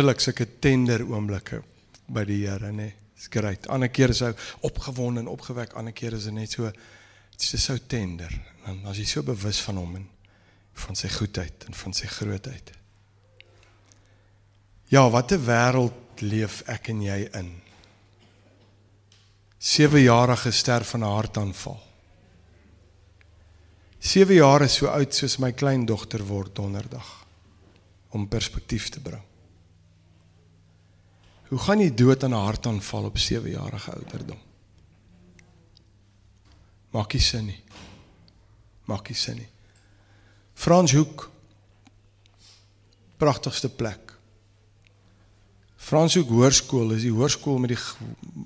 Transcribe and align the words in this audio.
wonderlik 0.00 0.22
sulke 0.24 0.46
tender 0.64 1.02
oomblikke 1.04 1.58
by 2.08 2.22
die 2.24 2.38
Here, 2.46 2.70
nê. 2.72 2.86
Dis 3.12 3.28
great. 3.28 3.66
Ander 3.68 3.90
kere 3.92 4.14
is 4.14 4.22
hy 4.24 4.30
opgewonde 4.64 5.20
en 5.20 5.28
opgewek, 5.28 5.74
ander 5.76 5.92
kere 5.92 6.16
is 6.16 6.24
dit 6.24 6.32
net 6.32 6.54
so 6.56 6.70
dit 6.70 7.44
is 7.44 7.66
so 7.66 7.76
tender. 7.84 8.32
En 8.64 8.80
dan 8.80 8.88
as 8.88 8.96
jy 8.96 9.04
so 9.04 9.26
bewus 9.26 9.60
van 9.66 9.76
hom 9.76 9.98
en 10.00 10.08
van 10.86 10.96
sy 10.96 11.10
goedheid 11.12 11.68
en 11.68 11.76
van 11.76 11.92
sy 11.92 12.08
grootheid. 12.08 12.72
Ja, 14.88 15.04
watter 15.12 15.42
wêreld 15.44 16.24
leef 16.24 16.62
ek 16.64 16.94
en 16.94 17.04
jy 17.04 17.20
in? 17.36 17.54
7-jarige 19.60 20.50
sterf 20.50 20.96
van 20.96 21.04
'n 21.04 21.16
hartaanval. 21.20 21.80
7 23.98 24.34
jaar 24.34 24.62
is 24.62 24.74
so 24.80 24.86
oud 24.86 25.12
soos 25.14 25.36
my 25.36 25.52
kleindogter 25.52 26.24
word 26.24 26.54
donderdag 26.54 27.26
om 28.16 28.28
perspektief 28.28 28.88
te 28.88 29.00
bring. 29.00 29.28
Hoe 31.50 31.58
gaan 31.58 31.80
jy 31.82 31.90
dood 31.94 32.22
aan 32.24 32.30
'n 32.30 32.46
hartaanval 32.46 33.04
op 33.04 33.18
7 33.18 33.50
jarige 33.50 33.90
ouderdom? 33.92 34.38
Maak 36.90 37.12
nie 37.12 37.22
sin 37.22 37.44
nie. 37.44 37.62
Maak 38.84 39.08
nie 39.08 39.16
sin 39.16 39.36
nie. 39.36 39.48
Frans 40.54 40.92
Hoek 40.92 41.30
pragtigste 43.16 43.68
plek. 43.68 44.14
Frans 45.76 46.14
Hoek 46.14 46.28
Hoërskool 46.28 46.92
is 46.92 47.02
die 47.02 47.12
hoërskool 47.12 47.58
met 47.58 47.68
die 47.74 47.78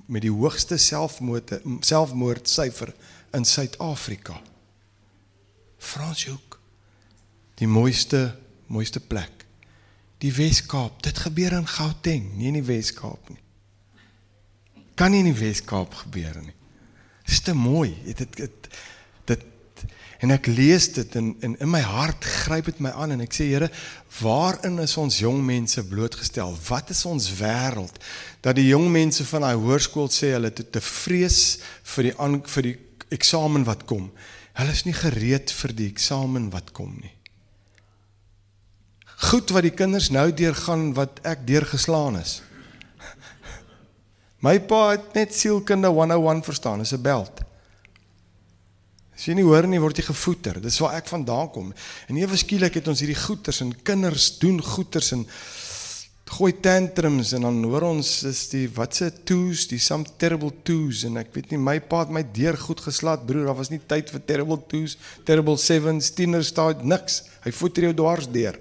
met 0.05 0.21
die 0.21 0.31
hoogste 0.31 0.77
selfmoord 0.77 1.59
selfmoordsyfer 1.79 2.93
in 3.31 3.45
Suid-Afrika. 3.45 4.41
Frans 5.77 6.25
Hoek. 6.25 6.59
Die 7.55 7.67
mooiste 7.67 8.35
mooiste 8.67 8.99
plek 8.99 9.34
die 10.23 10.33
Wes-Kaap. 10.33 11.03
Dit 11.03 11.19
gebeur 11.25 11.57
in 11.57 11.67
Gauteng, 11.67 12.29
nie 12.37 12.51
in 12.51 12.59
die 12.59 12.67
Wes-Kaap 12.67 13.31
nie. 13.31 13.41
Kan 14.95 15.11
nie 15.11 15.23
in 15.25 15.31
die 15.33 15.39
Wes-Kaap 15.39 15.95
gebeur 16.05 16.37
nie. 16.39 16.55
Dit 17.25 17.33
is 17.35 17.41
te 17.43 17.55
mooi. 17.57 17.91
Dit 18.05 18.23
dit 18.37 18.69
dit 19.25 19.41
en 20.23 20.31
ek 20.31 20.47
lees 20.47 20.87
dit 20.95 21.15
en, 21.19 21.33
en 21.43 21.55
in 21.61 21.69
my 21.69 21.81
hart 21.83 22.23
gryp 22.23 22.69
dit 22.71 22.79
my 22.81 22.93
aan 22.95 23.11
en 23.17 23.23
ek 23.25 23.33
sê 23.35 23.49
Here, 23.49 23.67
waarin 24.21 24.79
is 24.81 24.95
ons 24.97 25.17
jong 25.19 25.41
mense 25.45 25.83
blootgestel? 25.89 26.55
Wat 26.69 26.93
is 26.95 27.03
ons 27.05 27.27
wêreld 27.41 27.99
dat 28.45 28.55
die 28.57 28.69
jong 28.69 28.87
mense 28.93 29.25
van 29.27 29.43
daai 29.43 29.59
hoërskool 29.59 30.07
sê 30.13 30.31
hulle 30.37 30.53
het 30.53 30.71
te 30.71 30.81
vrees 30.81 31.59
vir 31.95 32.09
die 32.09 32.15
vir 32.55 32.69
die 32.69 32.77
eksamen 33.13 33.67
wat 33.67 33.83
kom. 33.89 34.07
Hulle 34.55 34.73
is 34.73 34.85
nie 34.87 34.95
gereed 34.95 35.51
vir 35.51 35.75
die 35.75 35.91
eksamen 35.91 36.47
wat 36.55 36.71
kom 36.73 36.95
nie 37.03 37.14
goed 39.15 39.49
wat 39.55 39.63
die 39.63 39.73
kinders 39.73 40.09
nou 40.09 40.31
deurgaan 40.33 40.93
wat 40.93 41.19
ek 41.23 41.47
deurgeslaan 41.47 42.19
is. 42.19 42.41
My 44.45 44.59
pa 44.59 44.91
het 44.91 45.13
net 45.15 45.33
sielkunde 45.33 45.87
101 45.87 46.43
verstaan, 46.43 46.81
is 46.81 46.93
'n 46.93 47.01
beld. 47.01 47.41
As 49.15 49.25
jy 49.25 49.33
nie 49.33 49.47
hoor 49.47 49.65
nie, 49.67 49.79
word 49.79 49.97
jy 49.97 50.03
gevoeter. 50.03 50.61
Dis 50.61 50.79
waar 50.79 50.97
ek 50.99 51.07
vandaan 51.07 51.51
kom. 51.51 51.73
En 52.07 52.17
ewe 52.17 52.35
skielik 52.37 52.73
het 52.73 52.87
ons 52.87 52.99
hierdie 52.99 53.15
goeters 53.15 53.61
en 53.61 53.71
kinders 53.83 54.37
doen 54.39 54.61
goeters 54.61 55.11
en 55.11 55.25
gooi 56.25 56.51
tantrums 56.59 57.33
en 57.37 57.45
dan 57.45 57.63
hoor 57.63 57.85
ons 57.91 58.09
is 58.23 58.41
die 58.49 58.65
watse 58.75 59.11
twos, 59.23 59.67
die 59.69 59.79
some 59.79 60.05
terrible 60.17 60.51
twos 60.63 61.03
en 61.05 61.17
ek 61.21 61.29
weet 61.35 61.51
nie 61.53 61.59
my 61.61 61.77
pa 61.79 62.01
het 62.03 62.09
my 62.09 62.23
deur 62.35 62.57
goed 62.57 62.81
geslat, 62.81 63.27
broer, 63.29 63.45
daar 63.45 63.59
was 63.59 63.69
nie 63.69 63.79
tyd 63.79 64.09
vir 64.09 64.23
terrible 64.25 64.57
twos, 64.67 64.97
terrible 65.23 65.57
sevens, 65.61 66.09
tieners, 66.17 66.51
daai 66.51 66.81
niks. 66.81 67.21
Hy 67.45 67.53
voeter 67.53 67.83
jou 67.87 67.93
dwars 68.01 68.27
deur. 68.33 68.57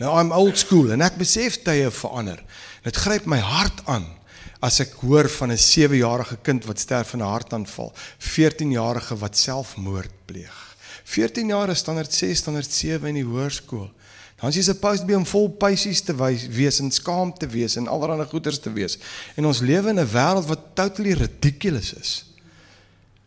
Nou 0.00 0.14
I'm 0.16 0.32
old 0.32 0.56
school 0.56 0.94
en 0.94 1.04
ek 1.04 1.18
besef 1.20 1.58
tye 1.60 1.90
verander. 1.92 2.40
Dit 2.86 2.96
gryp 2.96 3.26
my 3.28 3.36
hart 3.44 3.82
aan 3.84 4.06
as 4.64 4.80
ek 4.80 4.94
hoor 5.04 5.28
van 5.28 5.52
'n 5.52 5.60
7-jarige 5.60 6.36
kind 6.42 6.64
wat 6.64 6.80
sterf 6.80 7.12
van 7.12 7.20
'n 7.20 7.32
hartaanval, 7.32 7.92
14-jarige 8.18 9.16
wat 9.16 9.36
selfmoord 9.36 10.12
pleeg. 10.24 10.76
14 11.04 11.48
jaar 11.48 11.68
is 11.68 11.78
standaard 11.78 12.12
6, 12.12 12.38
standaard 12.38 12.72
7 12.72 13.08
in 13.08 13.14
die 13.14 13.24
hoërskool. 13.24 13.90
Dan 14.40 14.48
is 14.48 14.56
jy 14.56 14.62
supposed 14.62 15.06
be 15.06 15.16
om 15.16 15.26
vol 15.26 15.50
pysies 15.50 16.00
te 16.00 16.14
wees 16.48 16.80
en 16.80 16.90
skaam 16.90 17.32
te 17.32 17.46
wees 17.46 17.76
en 17.76 17.88
allerlei 17.88 18.26
goeters 18.26 18.58
te 18.58 18.72
wees. 18.72 18.98
En 19.36 19.44
ons 19.44 19.60
lewe 19.60 19.88
in 19.88 20.00
'n 20.00 20.12
wêreld 20.12 20.46
wat 20.46 20.74
totally 20.74 21.12
ridiculous 21.12 21.92
is. 21.92 22.24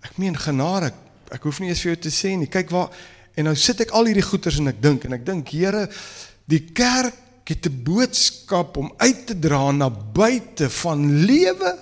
Ek 0.01 0.17
meen 0.17 0.37
genade, 0.37 0.85
ek, 0.85 0.95
ek 1.31 1.43
hoef 1.43 1.59
nie 1.59 1.69
eens 1.69 1.81
vir 1.81 1.93
jou 1.93 2.01
te 2.01 2.09
sê 2.09 2.37
nie. 2.37 2.47
Kyk 2.47 2.69
waar 2.69 2.89
en 3.35 3.43
nou 3.43 3.55
sit 3.55 3.79
ek 3.81 3.91
al 3.91 4.05
hierdie 4.05 4.25
goeters 4.25 4.57
en 4.57 4.67
ek 4.67 4.81
dink 4.81 5.05
en 5.05 5.13
ek 5.13 5.25
dink 5.25 5.49
Here 5.49 5.89
Die 6.45 6.71
kerk 6.71 7.15
het 7.43 7.65
'n 7.65 7.83
boodskap 7.83 8.77
om 8.77 8.93
uit 8.97 9.27
te 9.27 9.39
dra 9.39 9.71
na 9.71 9.89
buite 9.89 10.69
van 10.69 11.25
lewe. 11.25 11.79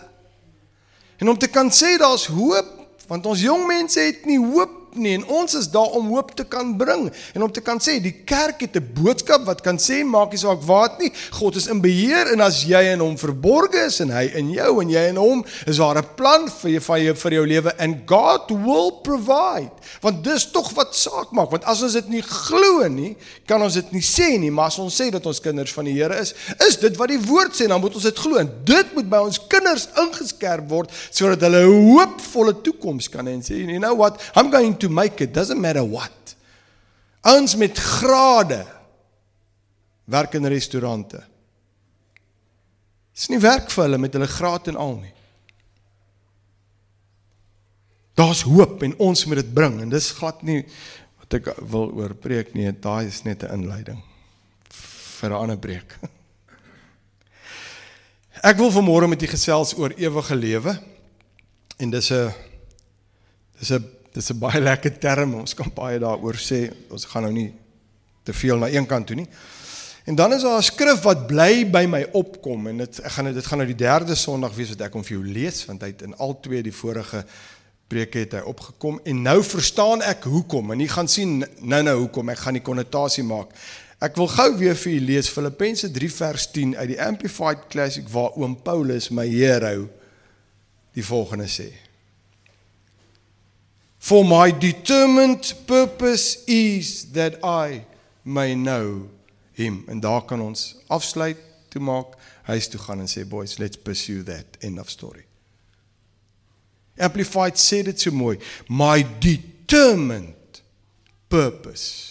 En 1.18 1.30
om 1.30 1.38
te 1.38 1.48
kan 1.48 1.70
sê 1.72 1.98
daar's 1.98 2.26
hoop, 2.26 2.88
want 3.08 3.26
ons 3.26 3.42
jong 3.42 3.68
mense 3.68 4.00
het 4.00 4.26
nie 4.26 4.40
hoop 4.40 4.81
nie. 4.96 5.14
En 5.18 5.26
ons 5.26 5.54
is 5.54 5.70
daar 5.72 5.96
om 5.98 6.10
hoop 6.14 6.32
te 6.36 6.44
kan 6.44 6.78
bring 6.78 7.12
en 7.34 7.44
om 7.44 7.52
te 7.52 7.62
kan 7.62 7.80
sê 7.80 8.00
die 8.02 8.24
kerk 8.26 8.62
het 8.62 8.76
'n 8.76 8.88
boodskap 8.94 9.46
wat 9.46 9.62
kan 9.62 9.78
sê 9.78 10.04
maak 10.06 10.32
nie 10.32 10.40
saak 10.40 10.62
wat 10.64 11.00
nie. 11.00 11.12
God 11.32 11.56
is 11.56 11.68
in 11.68 11.82
beheer 11.82 12.32
en 12.34 12.42
as 12.42 12.64
jy 12.64 12.82
in 12.94 13.00
hom 13.00 13.18
verborge 13.18 13.86
is 13.86 14.00
en 14.00 14.10
hy 14.10 14.32
in 14.36 14.52
jou 14.52 14.82
en 14.82 14.90
jy 14.90 15.08
in 15.10 15.16
hom 15.16 15.46
is 15.66 15.78
daar 15.78 15.98
'n 15.98 16.16
plan 16.16 16.48
vir 16.48 16.72
jou 16.72 16.82
vir 16.82 17.00
jou 17.00 17.16
vir 17.16 17.32
jou 17.32 17.48
lewe 17.48 17.80
and 17.80 17.98
God 18.06 18.50
will 18.50 18.92
provide. 19.04 19.72
Want 20.02 20.24
dis 20.24 20.52
tog 20.52 20.74
wat 20.74 20.96
saak 20.96 21.32
maak 21.32 21.52
want 21.52 21.64
as 21.64 21.82
ons 21.82 21.94
dit 21.94 22.10
nie 22.10 22.22
glo 22.22 22.88
nie 22.88 23.16
kan 23.46 23.62
ons 23.62 23.74
dit 23.74 23.92
nie 23.92 24.02
sê 24.02 24.38
nie 24.40 24.52
maar 24.52 24.66
as 24.66 24.80
ons 24.80 25.02
sê 25.02 25.10
dat 25.12 25.26
ons 25.26 25.40
kinders 25.40 25.74
van 25.74 25.86
die 25.86 25.94
Here 26.02 26.20
is 26.20 26.34
is 26.68 26.78
dit 26.78 26.98
wat 26.98 27.10
die 27.10 27.20
woord 27.20 27.54
sê 27.54 27.68
dan 27.68 27.82
moet 27.82 27.96
ons 27.96 28.04
dit 28.04 28.20
glo 28.20 28.38
en 28.38 28.50
dit 28.66 28.94
moet 28.96 29.10
by 29.10 29.18
ons 29.18 29.40
kinders 29.48 29.88
ingeskerp 29.96 30.70
word 30.70 30.90
sodat 31.12 31.42
hulle 31.42 31.62
'n 31.62 31.92
hoopvolle 31.92 32.62
toekoms 32.62 33.10
kan 33.10 33.28
hê 33.28 33.34
en 33.34 33.42
sê 33.42 33.56
you 33.56 33.80
know 33.80 33.96
what? 33.96 34.20
I'm 34.36 34.52
going 34.52 34.78
to 34.82 34.90
make 34.90 35.22
it 35.24 35.34
doesn't 35.34 35.62
matter 35.62 35.84
what. 35.86 36.36
Ouens 37.22 37.56
met 37.56 37.78
grade 37.78 38.66
werk 40.10 40.34
in 40.34 40.46
restaurante. 40.50 41.22
Dis 43.16 43.30
nie 43.30 43.42
werk 43.42 43.70
vir 43.72 43.86
hulle 43.86 44.00
met 44.02 44.16
hulle 44.18 44.30
graad 44.30 44.72
en 44.72 44.80
al 44.82 44.96
nie. 45.02 45.14
Daar's 48.20 48.44
hoop 48.48 48.82
en 48.84 48.96
ons 49.02 49.26
moet 49.26 49.40
dit 49.42 49.54
bring 49.54 49.80
en 49.82 49.92
dis 49.92 50.12
glad 50.18 50.42
nie 50.48 50.64
wat 51.22 51.38
ek 51.38 51.52
wil 51.72 51.92
oor 51.96 52.16
preek 52.18 52.56
nie, 52.58 52.68
daai 52.72 53.08
is 53.08 53.24
net 53.24 53.44
'n 53.44 53.62
inleiding 53.62 54.02
vir 55.22 55.30
'n 55.30 55.42
ander 55.42 55.58
preek. 55.58 55.96
Ek 58.50 58.58
wil 58.58 58.72
vanmôre 58.74 59.08
met 59.08 59.22
u 59.22 59.28
gesels 59.28 59.76
oor 59.78 59.94
ewige 59.94 60.36
lewe 60.36 60.74
en 61.78 61.90
dis 61.90 62.12
'n 62.12 62.34
dis 63.60 63.72
'n 63.72 64.01
Dis 64.14 64.30
'n 64.30 64.40
baie 64.40 64.62
lekker 64.62 64.98
term. 64.98 65.34
Ons 65.34 65.54
kan 65.54 65.72
baie 65.74 66.00
daaroor 66.00 66.36
sê. 66.36 66.72
Ons 66.90 67.06
gaan 67.06 67.24
nou 67.24 67.34
nie 67.34 67.54
te 68.24 68.34
veel 68.34 68.58
na 68.58 68.70
een 68.70 68.86
kant 68.86 69.08
toe 69.08 69.16
nie. 69.16 69.28
En 70.04 70.16
dan 70.16 70.34
is 70.34 70.42
daar 70.42 70.58
'n 70.58 70.64
skrif 70.64 71.02
wat 71.02 71.28
bly 71.28 71.70
by 71.70 71.86
my 71.86 72.08
opkom 72.12 72.68
en 72.68 72.78
dit 72.78 73.00
ek 73.00 73.12
gaan 73.12 73.34
dit 73.34 73.46
gaan 73.46 73.58
nou 73.58 73.68
die 73.68 73.86
derde 73.86 74.16
Sondag 74.16 74.56
wees 74.56 74.70
wat 74.70 74.82
ek 74.82 74.94
hom 74.94 75.04
vir 75.04 75.18
jou 75.18 75.26
lees 75.26 75.66
want 75.66 75.82
hy 75.82 75.88
het 75.88 76.02
in 76.02 76.16
al 76.18 76.40
twee 76.40 76.64
die 76.64 76.74
vorige 76.74 77.26
preke 77.88 78.20
het 78.20 78.32
hy 78.32 78.40
opgekom 78.40 79.00
en 79.04 79.22
nou 79.22 79.44
verstaan 79.44 80.02
ek 80.02 80.24
hoekom 80.24 80.72
en 80.72 80.80
jy 80.80 80.88
gaan 80.88 81.08
sien 81.08 81.46
nou 81.60 81.84
nou 81.84 82.00
hoekom 82.00 82.30
ek 82.30 82.38
gaan 82.38 82.54
die 82.54 82.62
konnotasie 82.62 83.24
maak. 83.24 83.54
Ek 84.02 84.16
wil 84.16 84.28
gou 84.28 84.58
weer 84.58 84.76
vir 84.76 84.94
julle 84.94 85.06
lees 85.06 85.30
Filippense 85.30 85.92
3 85.92 86.10
vers 86.10 86.52
10 86.52 86.76
uit 86.78 86.88
die 86.88 87.02
Amplified 87.02 87.68
Classic 87.70 88.10
waar 88.10 88.32
oom 88.36 88.56
Paulus 88.62 89.10
my 89.10 89.28
hero 89.28 89.90
die 90.94 91.06
volgende 91.06 91.46
sê. 91.46 91.91
For 94.02 94.26
my 94.26 94.50
determined 94.50 95.54
purpose 95.68 96.44
is 96.48 97.12
that 97.12 97.38
I 97.46 97.86
may 98.26 98.56
know 98.56 99.10
him. 99.54 99.84
En 99.88 100.00
daar 100.00 100.26
kan 100.26 100.42
ons 100.42 100.76
afsluit 100.90 101.38
toe 101.70 101.82
maak, 101.86 102.18
huis 102.50 102.66
toe 102.68 102.82
gaan 102.82 103.04
en 103.06 103.12
sê 103.12 103.22
boys, 103.30 103.60
let's 103.62 103.78
pursue 103.78 104.24
that 104.26 104.58
end 104.66 104.82
of 104.82 104.90
story. 104.90 105.22
Amplified 106.98 107.62
sê 107.62 107.84
dit 107.86 108.02
so 108.02 108.10
mooi, 108.10 108.40
my 108.74 109.06
determined 109.22 110.64
purpose. 111.30 112.10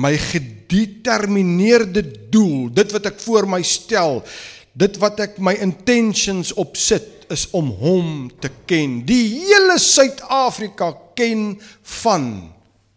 My 0.00 0.16
gedetermineerde 0.16 2.06
doel, 2.32 2.70
dit 2.72 2.96
wat 2.96 3.12
ek 3.12 3.20
voor 3.20 3.52
my 3.52 3.60
stel, 3.60 4.24
dit 4.72 4.96
wat 4.96 5.20
ek 5.28 5.36
my 5.44 5.52
intentions 5.60 6.56
opsit 6.56 7.11
is 7.32 7.48
om 7.56 7.70
hom 7.80 8.30
te 8.40 8.50
ken. 8.68 9.00
Die 9.08 9.40
hele 9.40 9.78
Suid-Afrika 9.80 10.92
ken 11.18 11.56
van 12.02 12.52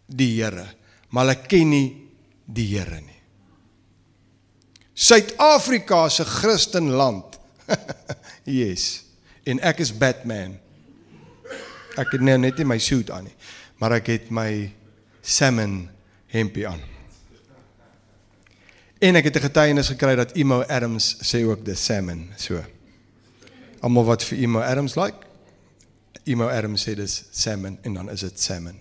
die 0.06 0.36
Here, 0.38 0.66
maar 1.10 1.26
hulle 1.26 1.48
ken 1.48 1.70
nie 1.72 1.86
die 2.46 2.68
Here 2.74 3.00
nie. 3.00 3.20
Suid-Afrika 4.96 6.06
is 6.06 6.20
'n 6.20 6.24
Christenland. 6.24 7.38
yes. 8.44 9.04
En 9.44 9.60
ek 9.60 9.80
is 9.84 9.92
Batman. 9.92 10.56
Ek 11.96 12.12
het 12.12 12.20
nou 12.20 12.36
net 12.38 12.56
nie 12.58 12.64
my 12.64 12.78
suit 12.78 13.10
aan 13.10 13.24
nie, 13.24 13.36
maar 13.80 13.92
ek 13.92 14.06
het 14.06 14.30
my 14.30 14.72
salmon 15.22 15.88
hempie 16.28 16.66
aan. 16.68 16.80
En 19.00 19.16
ek 19.16 19.24
het 19.24 19.36
'n 19.36 19.48
getuienis 19.48 19.88
gekry 19.88 20.14
dat 20.16 20.32
Emo 20.32 20.62
Adams 20.62 21.16
sê 21.20 21.44
ook 21.44 21.64
dis 21.64 21.84
salmon, 21.84 22.32
so. 22.36 22.75
Almal 23.82 24.04
wat 24.04 24.24
vir 24.24 24.38
Emo 24.46 24.60
Adams 24.60 24.96
like, 24.96 25.26
Emo 26.26 26.48
Adams 26.48 26.86
sê 26.86 26.96
dis 26.98 27.24
salmon 27.30 27.78
en 27.82 27.94
dan 27.94 28.10
is 28.10 28.24
dit 28.26 28.40
salmon. 28.40 28.78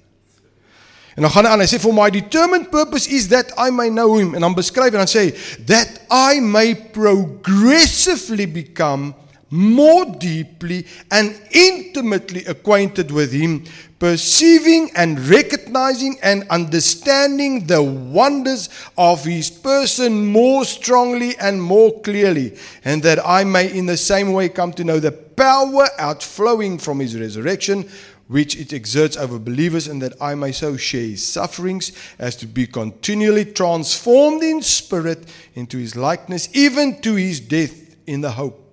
En 1.15 1.23
dan 1.23 1.31
gaan 1.31 1.47
hy 1.47 1.51
aan, 1.51 1.61
hy 1.63 1.67
sê 1.71 1.79
for 1.79 1.95
my 1.95 2.09
determined 2.11 2.71
purpose 2.71 3.07
is 3.07 3.29
that 3.31 3.53
I 3.57 3.71
may 3.71 3.89
know 3.89 4.17
him 4.17 4.35
en 4.35 4.43
dan 4.43 4.55
beskryf 4.55 4.91
en 4.91 5.03
dan 5.05 5.11
sê 5.11 5.29
that 5.69 6.01
I 6.11 6.41
may 6.43 6.75
progressively 6.75 8.45
become 8.45 9.13
more 9.49 10.05
deeply 10.05 10.85
and 11.11 11.39
intimately 11.51 12.45
acquainted 12.45 13.11
with 13.11 13.31
Him, 13.31 13.63
perceiving 14.05 14.91
and 14.95 15.19
recognizing 15.19 16.15
and 16.21 16.47
understanding 16.51 17.65
the 17.65 17.81
wonders 17.81 18.69
of 18.99 19.25
His 19.25 19.49
person 19.49 20.27
more 20.27 20.63
strongly 20.63 21.35
and 21.39 21.59
more 21.59 21.99
clearly, 22.01 22.55
and 22.83 23.01
that 23.01 23.17
I 23.27 23.43
may 23.45 23.75
in 23.75 23.87
the 23.87 23.97
same 23.97 24.31
way 24.31 24.49
come 24.49 24.73
to 24.73 24.83
know 24.83 24.99
the 24.99 25.11
power 25.11 25.87
outflowing 25.97 26.77
from 26.77 26.99
His 26.99 27.19
resurrection. 27.19 27.89
Which 28.27 28.55
it 28.55 28.73
exerts 28.73 29.17
over 29.17 29.37
believers, 29.37 29.87
and 29.87 30.01
that 30.01 30.13
I 30.19 30.33
may 30.33 30.51
so 30.51 30.77
share 30.77 31.09
his 31.09 31.23
sufferings 31.23 31.91
as 32.17 32.35
to 32.37 32.47
be 32.47 32.65
continually 32.65 33.45
transformed 33.45 34.41
in 34.41 34.63
spirit 34.63 35.29
into 35.53 35.77
his 35.77 35.95
likeness, 35.95 36.49
even 36.53 37.01
to 37.01 37.13
his 37.13 37.39
death 37.39 37.95
in 38.07 38.21
the 38.21 38.31
hope 38.31 38.64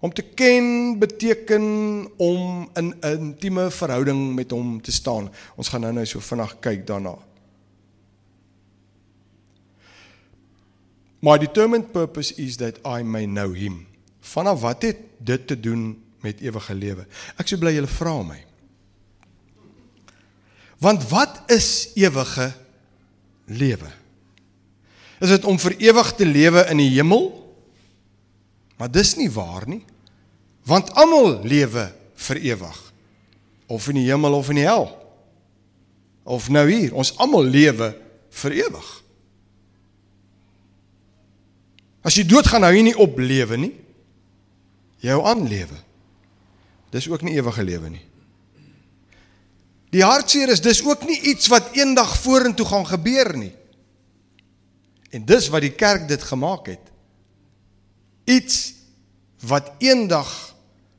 Om 0.00 0.12
te 0.12 0.22
ken 0.22 0.98
beteken 0.98 1.64
om 2.16 2.68
in 2.74 2.94
'n 3.00 3.06
intieme 3.18 3.70
verhouding 3.70 4.34
met 4.34 4.50
hom 4.50 4.80
te 4.82 4.92
staan. 4.92 5.30
Ons 5.56 5.68
gaan 5.68 5.80
nou-nou 5.80 6.06
so 6.06 6.20
vinnig 6.20 6.58
kyk 6.60 6.86
daarna. 6.86 7.18
My 11.20 11.38
determined 11.38 11.92
purpose 11.92 12.34
is 12.34 12.56
that 12.56 12.78
I 12.86 13.02
may 13.02 13.26
know 13.26 13.54
him. 13.54 13.86
Vanaf 14.20 14.60
wat 14.60 14.82
het 14.82 14.96
dit 15.18 15.46
te 15.46 15.60
doen 15.60 16.02
met 16.20 16.40
ewige 16.40 16.74
lewe? 16.74 17.06
Ek 17.36 17.48
sou 17.48 17.60
bly 17.60 17.74
julle 17.74 17.86
vra 17.86 18.22
my. 18.22 18.44
Want 20.80 21.08
wat 21.08 21.42
is 21.46 21.90
ewige 21.94 22.52
lewe? 23.44 23.90
Is 25.20 25.28
dit 25.28 25.44
om 25.44 25.58
vir 25.60 25.76
ewig 25.76 26.12
te 26.16 26.24
lewe 26.26 26.64
in 26.72 26.76
die 26.80 26.88
hemel? 26.94 27.39
Maar 28.80 28.88
dis 28.90 29.12
nie 29.20 29.28
waar 29.30 29.66
nie. 29.68 29.82
Want 30.64 30.94
almal 30.96 31.42
lewe 31.44 31.90
vir 32.14 32.36
ewig. 32.36 32.78
Of 33.68 33.88
in 33.92 34.00
die 34.00 34.08
hemel 34.08 34.38
of 34.38 34.48
in 34.48 34.62
die 34.62 34.64
hel. 34.64 34.88
Of 36.24 36.48
nou 36.48 36.64
hier, 36.64 36.94
ons 36.96 37.12
almal 37.20 37.44
lewe 37.44 37.92
vir 38.40 38.56
ewig. 38.62 38.88
As 42.00 42.16
jy 42.16 42.24
doodgaan 42.24 42.64
nou 42.64 42.72
jy 42.72 42.86
nie 42.88 42.96
op 42.96 43.20
lewe 43.20 43.60
nie. 43.60 43.72
Jy 45.04 45.12
hou 45.12 45.24
aan 45.28 45.44
lewe. 45.48 45.76
Dis 46.90 47.08
ook 47.10 47.22
nie 47.26 47.36
ewige 47.36 47.64
lewe 47.64 47.92
nie. 47.92 48.04
Die 49.92 50.04
hartseer 50.06 50.52
is 50.54 50.62
dis 50.64 50.80
ook 50.86 51.02
nie 51.04 51.18
iets 51.32 51.50
wat 51.52 51.74
eendag 51.76 52.14
vorentoe 52.22 52.66
gaan 52.66 52.86
gebeur 52.86 53.34
nie. 53.36 53.52
En 55.10 55.26
dis 55.26 55.50
wat 55.52 55.66
die 55.66 55.74
kerk 55.74 56.08
dit 56.08 56.22
gemaak 56.22 56.70
het. 56.72 56.89
Iets 58.24 58.74
wat 59.46 59.72
eendag 59.78 60.28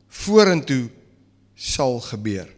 vorentoe 0.08 0.90
sal 1.56 2.00
gebeur. 2.00 2.50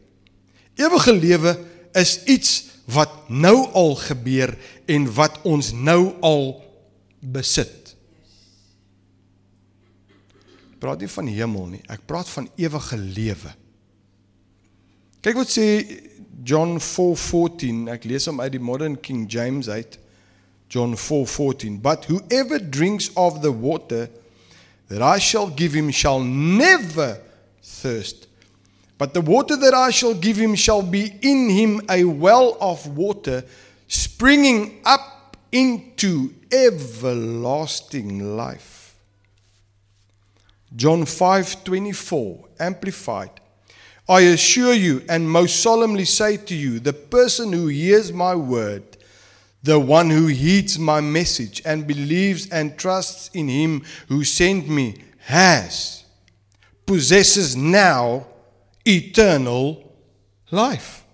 Ewige 0.80 1.14
lewe 1.14 1.58
is 1.92 2.24
iets 2.24 2.72
wat 2.86 3.30
nou 3.30 3.68
al 3.72 3.96
gebeur 3.96 4.56
en 4.86 5.08
wat 5.14 5.40
ons 5.48 5.72
nou 5.72 6.14
al 6.22 6.48
besit. 7.20 7.94
Ek 10.74 10.80
praat 10.84 11.04
nie 11.04 11.12
van 11.12 11.30
hemel 11.32 11.68
nie, 11.78 11.84
ek 11.88 12.04
praat 12.10 12.28
van 12.34 12.50
ewige 12.60 12.98
lewe. 13.00 13.54
Kyk 15.24 15.38
wat 15.40 15.52
sê 15.54 15.68
John 16.44 16.76
4:14, 16.84 17.88
ek 17.94 18.04
lees 18.04 18.28
hom 18.28 18.42
uit 18.44 18.52
die 18.58 18.60
Modern 18.60 18.98
King 19.00 19.24
James 19.32 19.70
uit. 19.70 19.96
John 20.68 20.98
4:14, 20.98 21.80
but 21.80 22.06
whoever 22.10 22.60
drinks 22.60 23.12
of 23.16 23.40
the 23.40 23.54
water 23.54 24.10
that 24.94 25.02
I 25.02 25.18
shall 25.18 25.50
give 25.50 25.74
him 25.74 25.90
shall 25.90 26.20
never 26.20 27.20
thirst. 27.64 28.28
But 29.00 29.16
the 29.16 29.22
water 29.22 29.56
that 29.56 29.74
I 29.74 29.90
shall 29.90 30.14
give 30.14 30.38
him 30.38 30.54
shall 30.54 30.84
be 30.84 31.12
in 31.24 31.50
him 31.50 31.82
a 31.90 32.04
well 32.04 32.56
of 32.62 32.86
water 32.96 33.44
springing 33.88 34.82
up 34.86 35.36
into 35.52 36.36
everlasting 36.52 38.38
life. 38.38 38.96
John 40.76 41.06
5:24 41.06 42.46
amplified 42.60 43.32
I 44.08 44.22
assure 44.22 44.76
you 44.76 45.04
and 45.10 45.28
most 45.28 45.62
solemnly 45.62 46.06
say 46.06 46.38
to 46.38 46.54
you 46.54 46.80
the 46.80 46.94
person 46.94 47.52
who 47.52 47.66
hears 47.66 48.14
my 48.14 48.36
word 48.36 48.84
the 49.64 49.80
one 49.80 50.10
who 50.10 50.28
heeds 50.28 50.78
my 50.78 51.00
message 51.00 51.62
and 51.66 51.88
believes 51.88 52.50
and 52.50 52.78
trusts 52.78 53.30
in 53.34 53.48
him 53.48 53.82
who 54.10 54.24
sent 54.26 54.70
me 54.70 54.96
has, 55.20 56.04
possesses 56.86 57.56
now 57.56 58.28
eternal 58.86 59.96
life. 60.52 61.06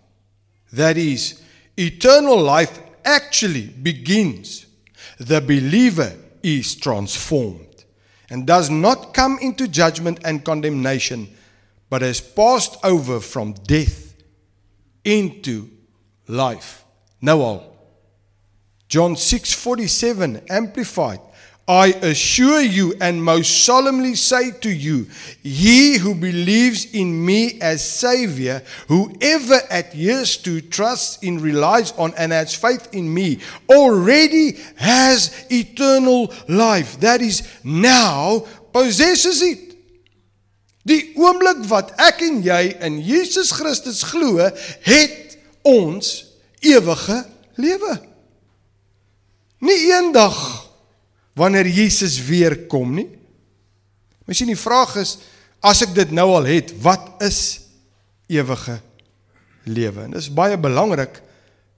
That 0.74 0.98
is, 0.98 1.42
eternal 1.78 2.42
life 2.42 2.80
actually 3.06 3.68
begins. 3.68 4.66
The 5.20 5.42
believer 5.42 6.14
is 6.42 6.76
transformed 6.76 7.86
and 8.32 8.48
does 8.48 8.70
not 8.70 9.14
come 9.14 9.38
into 9.42 9.68
judgment 9.68 10.20
and 10.24 10.44
condemnation, 10.44 11.30
but 11.90 12.02
has 12.02 12.20
passed 12.20 12.78
over 12.84 13.20
from 13.20 13.54
death 13.54 14.16
into 15.04 15.70
life. 16.28 16.84
Now, 17.22 17.40
all. 17.42 17.69
John 18.90 19.16
6:47 19.16 20.42
amplified. 20.50 21.20
I 21.68 21.94
assure 22.02 22.62
you 22.62 22.96
and 23.00 23.24
most 23.24 23.64
solemnly 23.64 24.16
say 24.16 24.50
to 24.62 24.70
you 24.72 25.06
he 25.44 26.00
who 26.00 26.16
believes 26.16 26.86
in 26.86 27.24
me 27.24 27.60
as 27.62 27.88
savior 27.88 28.64
whoever 28.88 29.62
adheres 29.70 30.36
to 30.38 30.62
trusts 30.62 31.20
in 31.22 31.40
relies 31.40 31.92
on 31.92 32.16
and 32.18 32.32
has 32.32 32.56
faith 32.56 32.90
in 32.92 33.14
me 33.14 33.38
already 33.70 34.58
has 34.78 35.46
eternal 35.52 36.34
life. 36.48 37.00
That 37.02 37.22
is 37.22 37.44
now 37.64 38.48
possesses 38.74 39.44
it. 39.44 39.78
Die 40.90 41.14
oomblik 41.22 41.62
wat 41.70 41.94
ek 42.02 42.24
en 42.26 42.42
jy 42.42 42.74
in 42.82 42.98
Jesus 43.06 43.54
Christus 43.54 44.02
glo, 44.10 44.42
het 44.90 45.38
ons 45.62 46.16
ewige 46.66 47.22
lewe. 47.62 48.09
Nie 49.60 49.92
eendag 49.92 50.36
wanneer 51.36 51.68
Jesus 51.68 52.20
weer 52.26 52.56
kom 52.72 52.94
nie. 52.96 53.08
Mens 54.26 54.40
sien 54.42 54.52
die 54.52 54.60
vraag 54.60 54.96
is 55.02 55.18
as 55.66 55.82
ek 55.84 55.96
dit 55.96 56.12
nou 56.16 56.30
al 56.38 56.48
het, 56.48 56.72
wat 56.84 57.24
is 57.26 57.40
ewige 58.32 58.78
lewe? 59.68 60.06
En 60.08 60.16
dis 60.16 60.30
baie 60.32 60.60
belangrik 60.60 61.22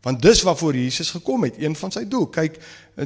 want 0.02 0.18
dis 0.22 0.40
waarvoor 0.42 0.74
Jesus 0.74 1.12
gekom 1.14 1.44
het, 1.46 1.60
een 1.62 1.76
van 1.78 1.92
sy 1.94 2.02
doel. 2.10 2.26
Kyk 2.34 2.56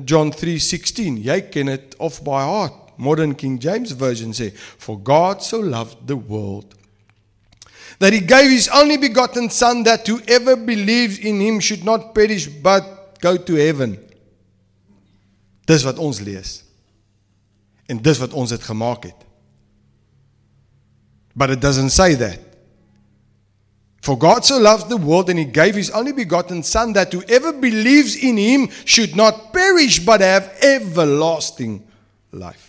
John 0.08 0.32
3:16, 0.32 1.18
jy 1.24 1.42
ken 1.52 1.68
dit 1.68 1.96
of 2.00 2.22
by 2.24 2.40
heart. 2.40 2.96
Modern 2.96 3.36
King 3.36 3.60
James 3.60 3.92
version 3.92 4.32
sê, 4.32 4.54
"For 4.56 5.00
God 5.04 5.44
so 5.44 5.62
loved 5.64 6.08
the 6.08 6.16
world 6.16 6.74
that 8.00 8.14
he 8.14 8.20
gave 8.20 8.50
his 8.50 8.70
only 8.70 8.98
begotten 8.98 9.50
son 9.50 9.84
that 9.84 10.08
whoever 10.08 10.56
believes 10.56 11.18
in 11.18 11.42
him 11.42 11.60
should 11.60 11.84
not 11.84 12.14
perish 12.14 12.48
but 12.62 12.84
go 13.20 13.36
to 13.36 13.56
heaven." 13.56 14.05
Dis 15.66 15.84
wat 15.84 15.98
ons 15.98 16.20
lees. 16.20 16.64
En 17.86 18.02
dis 18.02 18.18
wat 18.18 18.34
ons 18.34 18.50
het 18.50 18.64
gemaak 18.64 19.04
het. 19.04 19.26
But 21.34 21.50
it 21.50 21.62
doesn't 21.62 21.90
say 21.90 22.16
that. 22.16 22.40
For 24.02 24.18
God 24.18 24.46
so 24.46 24.60
loved 24.60 24.90
the 24.90 24.98
world 24.98 25.30
and 25.30 25.40
he 25.40 25.46
gave 25.46 25.74
his 25.76 25.90
only 25.90 26.14
begotten 26.14 26.64
son 26.64 26.94
that 26.94 27.12
whoever 27.12 27.52
believes 27.52 28.16
in 28.16 28.38
him 28.38 28.70
should 28.86 29.16
not 29.16 29.52
perish 29.52 30.00
but 30.00 30.22
have 30.22 30.52
everlasting 30.62 31.82
life. 32.32 32.65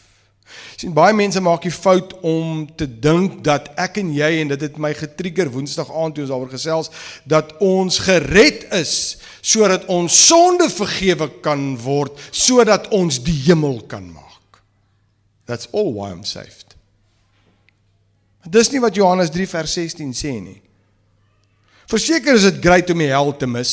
Sien 0.76 0.92
baie 0.92 1.14
mense 1.16 1.40
maak 1.40 1.64
die 1.64 1.72
fout 1.72 2.12
om 2.26 2.66
te 2.76 2.84
dink 2.84 3.38
dat 3.44 3.70
ek 3.80 3.96
en 4.02 4.10
jy 4.12 4.28
en 4.42 4.50
dit 4.52 4.64
het 4.66 4.76
my 4.80 4.90
getrigger 4.96 5.48
Woensdag 5.54 5.88
aand 5.88 6.18
toe 6.18 6.26
ons 6.26 6.32
daaroor 6.34 6.52
gesels 6.52 6.92
dat 7.24 7.54
ons 7.64 7.96
gered 8.04 8.66
is 8.76 8.92
sodat 9.40 9.86
ons 9.92 10.12
sonde 10.28 10.68
vergewe 10.68 11.30
kan 11.44 11.70
word 11.80 12.20
sodat 12.28 12.90
ons 12.92 13.22
die 13.24 13.38
hemel 13.46 13.80
kan 13.88 14.04
maak. 14.12 14.60
That's 15.48 15.70
all 15.72 15.94
why 15.94 16.10
I'm 16.12 16.26
saved. 16.28 16.76
Dis 18.44 18.68
nie 18.70 18.82
wat 18.82 18.98
Johannes 18.98 19.32
3 19.32 19.48
vers 19.48 19.72
16 19.78 20.12
sê 20.14 20.36
nie. 20.42 20.60
Verseker 21.88 22.36
is 22.36 22.44
dit 22.50 22.60
great 22.60 22.90
om 22.92 23.00
die 23.00 23.08
hel 23.08 23.32
te 23.38 23.48
mis. 23.48 23.72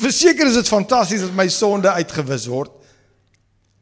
Verseker 0.00 0.48
is 0.48 0.58
dit 0.58 0.68
fantasties 0.68 1.22
dat 1.28 1.36
my 1.36 1.46
sonde 1.52 1.92
uitgewis 1.94 2.48
word. 2.50 2.72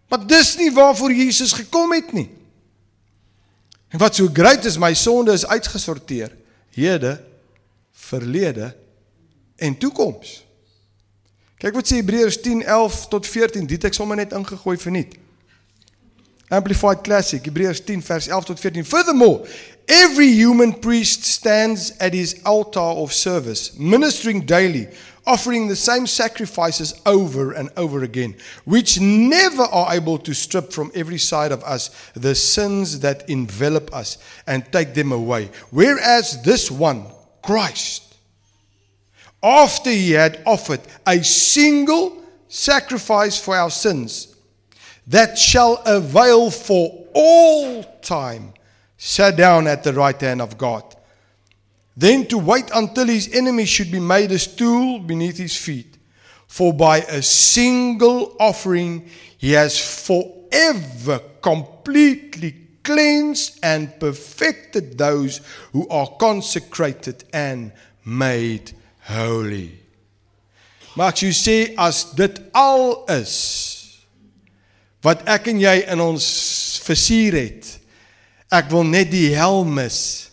Maar 0.08 0.26
dis 0.26 0.56
nie 0.56 0.70
waarvoor 0.72 1.12
Jesus 1.12 1.52
gekom 1.52 1.92
het 1.92 2.12
nie. 2.12 2.30
En 3.88 3.98
wat 3.98 4.14
so 4.14 4.28
groot 4.32 4.64
is, 4.64 4.78
my 4.78 4.94
sonde 4.94 5.32
is 5.32 5.46
uitgesorteer. 5.46 6.32
Hede, 6.74 7.20
verlede 7.92 8.74
en 9.56 9.78
toekoms. 9.78 10.40
Kyk 11.62 11.76
wat 11.78 11.88
sê 11.88 12.00
Hebreërs 12.02 12.40
10:11 12.42 13.06
tot 13.08 13.26
14. 13.26 13.66
Dit 13.66 13.84
ek 13.84 13.94
sommer 13.94 14.18
net 14.18 14.34
ingegooi 14.34 14.76
vir 14.76 14.92
nie. 14.92 15.06
Amplified 16.52 17.00
Classic, 17.06 17.44
Hebreërs 17.44 17.80
10 17.86 18.02
vers 18.02 18.26
11 18.28 18.44
tot 18.44 18.60
14. 18.60 18.84
Furthermore, 18.84 19.48
every 19.86 20.28
human 20.28 20.74
priest 20.78 21.24
stands 21.24 21.92
at 21.98 22.12
his 22.12 22.36
altar 22.42 22.98
of 23.00 23.12
service, 23.12 23.72
ministering 23.78 24.44
daily, 24.44 24.88
offering 25.26 25.68
the 25.68 25.76
same 25.76 26.06
sacrifices 26.06 27.00
over 27.06 27.52
and 27.52 27.70
over 27.76 28.02
again, 28.02 28.36
which 28.64 29.00
never 29.00 29.62
are 29.62 29.94
able 29.94 30.18
to 30.18 30.34
strip 30.34 30.72
from 30.72 30.90
every 30.94 31.18
side 31.18 31.52
of 31.52 31.62
us 31.64 31.90
the 32.14 32.34
sins 32.34 33.00
that 33.00 33.28
envelop 33.28 33.94
us 33.94 34.18
and 34.46 34.70
take 34.72 34.94
them 34.94 35.12
away. 35.12 35.50
Whereas 35.70 36.42
this 36.42 36.70
one, 36.70 37.06
Christ, 37.42 38.16
after 39.42 39.90
he 39.90 40.12
had 40.12 40.42
offered 40.46 40.80
a 41.06 41.22
single 41.22 42.22
sacrifice 42.48 43.38
for 43.38 43.56
our 43.56 43.70
sins 43.70 44.34
that 45.06 45.36
shall 45.38 45.82
avail 45.84 46.50
for 46.50 47.06
all 47.14 47.82
time, 48.00 48.54
sat 48.96 49.36
down 49.36 49.66
at 49.66 49.84
the 49.84 49.92
right 49.92 50.18
hand 50.18 50.40
of 50.40 50.56
God. 50.56 50.82
Then 51.96 52.26
to 52.26 52.38
wait 52.38 52.70
until 52.74 53.06
his 53.06 53.32
enemy 53.32 53.66
should 53.66 53.92
be 53.92 54.00
made 54.00 54.32
a 54.32 54.38
stool 54.38 54.98
beneath 54.98 55.38
his 55.38 55.56
feet. 55.56 55.96
For 56.46 56.72
by 56.72 56.98
a 56.98 57.22
single 57.22 58.34
offering 58.38 59.08
he 59.38 59.52
has 59.52 59.78
forever 59.78 61.20
completely 61.40 62.56
cleansed 62.82 63.58
and 63.62 63.98
perfected 63.98 64.98
those 64.98 65.40
who 65.72 65.88
are 65.88 66.08
consecrated 66.18 67.24
and 67.32 67.72
made 68.04 68.72
holy. 69.00 69.80
Maar 70.94 71.10
ek 71.10 71.34
sê 71.34 71.74
as 71.80 72.04
dit 72.14 72.36
al 72.54 73.02
is 73.10 73.32
wat 75.04 75.24
ek 75.28 75.50
en 75.50 75.58
jy 75.60 75.74
in 75.90 76.00
ons 76.00 76.26
versier 76.86 77.34
het, 77.36 77.66
ek 78.54 78.70
wil 78.72 78.86
net 78.86 79.10
die 79.10 79.34
hel 79.34 79.66
mis, 79.66 80.30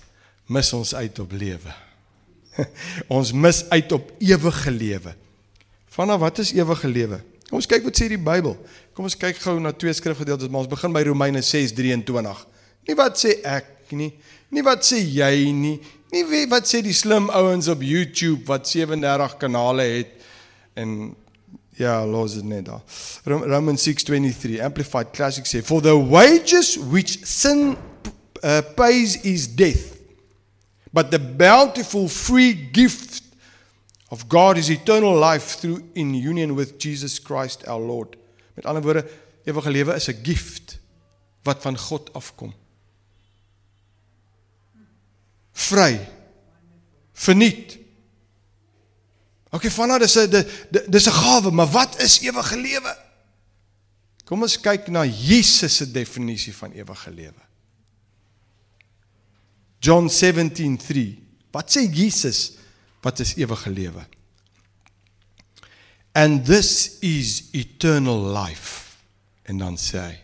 mis 0.52 0.74
ons 0.76 0.94
uit 0.96 1.22
op 1.24 1.32
lewe. 1.32 1.76
ons 3.18 3.32
mis 3.32 3.64
uit 3.72 3.96
op 3.96 4.12
ewige 4.20 4.74
lewe. 4.76 5.16
Vanaf 5.96 6.20
wat 6.24 6.44
is 6.44 6.52
ewige 6.56 6.92
lewe? 6.92 7.22
Kom 7.48 7.60
ons 7.60 7.68
kyk 7.68 7.88
wat 7.88 8.00
sê 8.00 8.10
die 8.12 8.20
Bybel. 8.20 8.58
Kom 8.96 9.08
ons 9.08 9.18
kyk 9.20 9.40
gou 9.44 9.56
na 9.64 9.72
twee 9.76 9.96
skrifgedeeltes, 9.96 10.52
maar 10.52 10.66
ons 10.66 10.72
begin 10.72 10.94
by 10.96 11.04
Romeine 11.08 11.44
6:23. 11.44 12.46
Nie 12.88 13.00
wat 13.00 13.20
sê 13.20 13.38
ek 13.48 13.96
nie, 13.96 14.12
nie 14.52 14.64
wat 14.64 14.84
sê 14.88 15.00
jy 15.00 15.52
nie, 15.56 15.80
Nie 16.12 16.26
weet 16.28 16.50
wat 16.52 16.68
sê 16.68 16.82
die 16.84 16.96
slim 16.96 17.30
ouens 17.32 17.70
op 17.72 17.84
YouTube 17.88 18.44
wat 18.50 18.68
37 18.68 19.38
kanale 19.40 19.86
het 19.88 20.10
en 20.76 21.14
ja, 21.80 22.02
los 22.06 22.36
dit 22.36 22.44
net 22.44 22.66
daar. 22.68 22.82
Romans 23.24 23.88
6:23 23.88 24.60
Amplified 24.64 25.14
Classic 25.16 25.48
sê 25.48 25.64
for 25.64 25.82
the 25.82 25.96
wages 25.96 26.76
which 26.92 27.24
sin 27.24 27.78
uh, 28.44 28.60
pays 28.76 29.22
is 29.24 29.48
death. 29.48 30.01
But 30.92 31.12
the 31.12 31.20
bountiful 31.20 32.08
free 32.08 32.54
gift 32.72 33.22
of 34.10 34.28
God 34.28 34.58
is 34.58 34.70
eternal 34.70 35.16
life 35.16 35.60
through 35.60 35.84
in 35.94 36.14
union 36.14 36.56
with 36.56 36.78
Jesus 36.78 37.22
Christ 37.22 37.68
our 37.68 37.80
Lord. 37.80 38.18
Met 38.54 38.66
ander 38.66 38.84
woorde, 38.84 39.08
ewige 39.44 39.72
lewe 39.72 39.96
is 39.96 40.08
'n 40.08 40.20
gift 40.24 40.80
wat 41.44 41.62
van 41.62 41.78
God 41.78 42.14
afkom 42.14 42.54
vry. 45.62 46.00
Verniet. 47.14 47.78
OK, 49.52 49.68
vanaf 49.70 50.00
dis 50.00 50.16
'n 50.16 50.30
dis 50.90 51.08
'n 51.08 51.12
gawe, 51.12 51.52
maar 51.52 51.68
wat 51.68 52.00
is 52.00 52.20
ewige 52.20 52.58
lewe? 52.58 52.98
Kom 54.26 54.42
ons 54.42 54.60
kyk 54.60 54.88
na 54.88 55.06
Jesus 55.06 55.76
se 55.76 55.92
definisie 55.92 56.56
van 56.56 56.72
ewige 56.72 57.12
lewe. 57.12 57.44
John 59.82 60.10
17:3. 60.10 61.18
Wat 61.52 61.72
sê 61.74 61.88
Jesus 61.90 62.58
wat 63.02 63.20
is 63.20 63.34
ewige 63.36 63.70
lewe? 63.70 64.06
And 66.14 66.46
this 66.46 66.98
is 67.02 67.50
eternal 67.52 68.22
life. 68.34 69.00
En 69.44 69.58
dan 69.58 69.78
sê 69.78 70.00
hy 70.00 70.18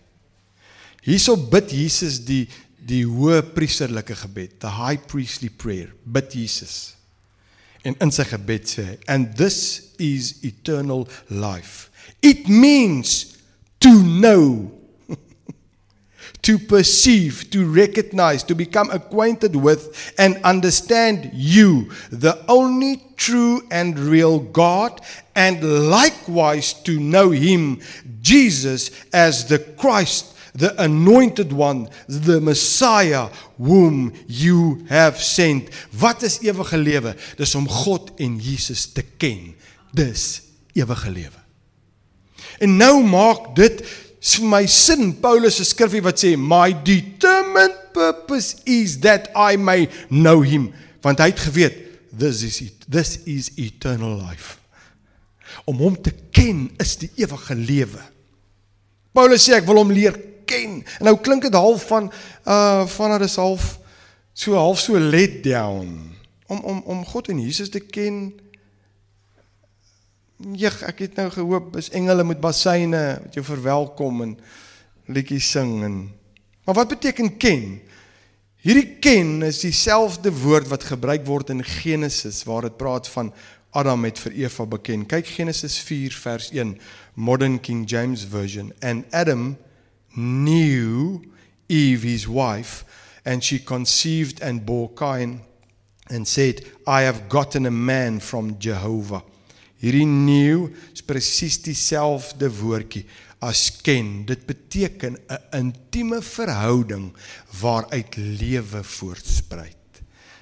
Hierso 1.08 1.38
bid 1.40 1.72
Jesus 1.72 2.20
die 2.28 2.46
die 2.88 3.04
hoë 3.04 3.42
priesterlike 3.52 4.16
gebed, 4.16 4.62
the 4.64 4.70
high 4.72 4.96
priestly 5.12 5.50
prayer, 5.52 5.90
bid 6.08 6.32
Jesus. 6.32 6.94
En 7.84 7.98
in 8.04 8.14
sy 8.16 8.24
gebed 8.30 8.70
sê 8.70 8.86
hy, 8.86 8.96
and 9.12 9.34
this 9.36 9.90
is 10.00 10.38
eternal 10.48 11.04
life. 11.28 11.90
It 12.24 12.48
means 12.48 13.36
to 13.84 13.92
know 13.92 14.72
to 16.41 16.57
perceive, 16.57 17.50
to 17.51 17.65
recognize, 17.65 18.43
to 18.43 18.55
become 18.55 18.89
acquainted 18.91 19.55
with, 19.55 20.13
and 20.17 20.38
understand 20.43 21.31
you, 21.34 21.91
the 22.12 22.43
only 22.48 23.03
true 23.15 23.62
and 23.72 23.98
real 24.00 24.39
God, 24.39 25.01
and 25.36 25.89
likewise 25.89 26.74
to 26.84 27.00
know 27.00 27.31
Him, 27.31 27.79
Jesus, 28.22 28.91
as 29.13 29.48
the 29.48 29.60
Christ, 29.60 30.36
the 30.53 30.74
anointed 30.81 31.53
one, 31.53 31.89
the 32.07 32.41
Messiah 32.41 33.29
whom 33.57 34.13
you 34.27 34.86
have 34.89 35.22
sent. 35.22 35.69
Wat 36.00 36.24
is 36.24 36.39
ewige 36.41 36.77
lewe? 36.77 37.15
Dis 37.38 37.55
om 37.55 37.67
God 37.69 38.12
en 38.17 38.39
Jesus 38.41 38.88
te 38.91 39.03
ken. 39.17 39.53
Dis 39.93 40.41
ewige 40.74 41.12
lewe. 41.12 41.41
En 42.57 42.77
nou 42.77 43.03
maak 43.05 43.53
dit 43.55 43.84
vir 44.22 44.46
my 44.50 44.66
sin 44.68 45.12
Paulus 45.22 45.60
se 45.60 45.66
skrifgie 45.68 46.04
wat 46.06 46.22
sê 46.22 46.36
my 46.38 46.74
determined 46.86 47.76
purpose 47.94 48.58
is 48.66 49.00
that 49.06 49.30
I 49.36 49.58
may 49.58 49.88
know 50.10 50.42
him 50.42 50.72
want 51.06 51.22
hy 51.24 51.32
het 51.32 51.44
geweet 51.48 51.84
this 52.12 52.44
is 52.44 52.62
it 52.66 52.88
this 52.90 53.20
is 53.26 53.52
eternal 53.58 54.18
life 54.18 54.58
om 55.68 55.80
hom 55.84 55.98
te 56.02 56.14
ken 56.32 56.70
is 56.82 56.96
die 57.02 57.12
ewige 57.22 57.56
lewe 57.56 58.02
Paulus 59.18 59.48
sê 59.48 59.58
ek 59.58 59.66
wil 59.66 59.82
hom 59.82 59.94
leer 59.94 60.14
ken. 60.48 60.82
En 61.00 61.10
nou 61.10 61.18
klink 61.22 61.48
dit 61.48 61.54
half 61.58 61.88
van 61.92 62.12
uh 62.46 62.86
van 62.88 63.16
dat 63.16 63.26
is 63.28 63.36
half 63.36 63.78
so 64.34 64.54
half 64.54 64.80
so 64.80 65.00
let 65.00 65.44
down 65.44 66.14
om 66.48 66.60
om 66.60 66.82
om 66.86 67.06
God 67.06 67.30
en 67.34 67.42
Jesus 67.42 67.70
te 67.70 67.80
ken. 67.80 68.40
Ja, 70.38 70.70
ek 70.86 71.00
het 71.00 71.15
nou 71.17 71.29
gehoop 71.34 71.75
is 71.79 71.89
engele 71.98 72.24
met 72.24 72.41
bassyne 72.41 73.03
wat 73.24 73.34
jou 73.34 73.46
verwelkom 73.46 74.22
en 74.22 74.38
liedjies 75.08 75.50
sing 75.56 75.84
en 75.84 75.98
Maar 76.67 76.75
wat 76.75 76.88
beteken 76.88 77.38
ken? 77.38 77.79
Hierdie 78.60 78.98
ken 79.00 79.41
is 79.41 79.62
dieselfde 79.63 80.34
woord 80.36 80.67
wat 80.67 80.84
gebruik 80.84 81.24
word 81.25 81.50
in 81.50 81.63
Genesis 81.63 82.41
waar 82.44 82.62
dit 82.67 82.75
praat 82.77 83.08
van 83.08 83.32
Adam 83.72 84.03
het 84.03 84.20
vir 84.20 84.36
Eva 84.36 84.65
beken. 84.65 85.06
Kyk 85.08 85.27
Genesis 85.32 85.77
4 85.79 86.12
vers 86.12 86.50
1, 86.51 86.75
Modern 87.13 87.60
King 87.63 87.86
James 87.88 88.25
Version. 88.27 88.74
And 88.82 89.06
Adam 89.15 89.56
knew 90.12 91.22
Eve, 91.67 92.03
his 92.03 92.27
wife, 92.27 92.84
and 93.24 93.44
she 93.44 93.63
conceived 93.63 94.41
and 94.41 94.65
bore 94.65 94.91
Cain 94.94 95.39
and 96.10 96.27
said, 96.27 96.65
I 96.86 97.01
have 97.08 97.29
gotten 97.29 97.65
a 97.65 97.72
man 97.72 98.20
from 98.20 98.60
Jehovah. 98.60 99.24
Hierdie 99.77 100.05
new 100.05 100.69
is 100.93 101.03
presies 101.05 101.60
dieselfde 101.62 102.50
woordjie 102.50 103.05
as 103.46 103.69
ken. 103.86 104.25
Dit 104.25 104.46
beteken 104.46 105.17
'n 105.29 105.41
intieme 105.51 106.22
verhouding 106.22 107.13
waaruit 107.62 108.15
lewe 108.15 108.84
voortspruit. 108.84 109.75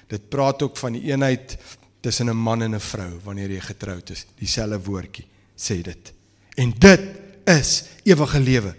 Dit 0.08 0.28
praat 0.28 0.62
ook 0.62 0.76
van 0.76 0.92
die 0.92 1.12
eenheid 1.12 1.58
tussen 2.00 2.30
'n 2.30 2.36
man 2.36 2.62
en 2.62 2.74
'n 2.74 2.80
vrou 2.80 3.20
wanneer 3.24 3.50
jy 3.50 3.60
getroud 3.60 4.10
is. 4.10 4.26
Dieselfde 4.38 4.80
woordjie 4.80 5.26
sê 5.56 5.82
dit. 5.82 6.12
En 6.56 6.72
dit 6.78 7.00
is 7.44 7.84
ewige 8.04 8.40
lewe. 8.40 8.74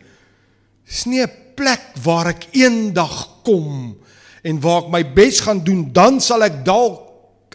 Dis 0.86 1.06
nie 1.06 1.22
'n 1.22 1.32
plek 1.56 1.82
waar 2.04 2.28
ek 2.28 2.48
eendag 2.52 3.44
kom 3.44 3.98
en 4.44 4.60
waar 4.60 4.84
ek 4.84 4.90
my 4.90 5.14
bes 5.14 5.40
gaan 5.40 5.64
doen, 5.64 5.92
dan 5.94 6.22
sal 6.22 6.44
ek 6.44 6.66
dalk 6.66 7.02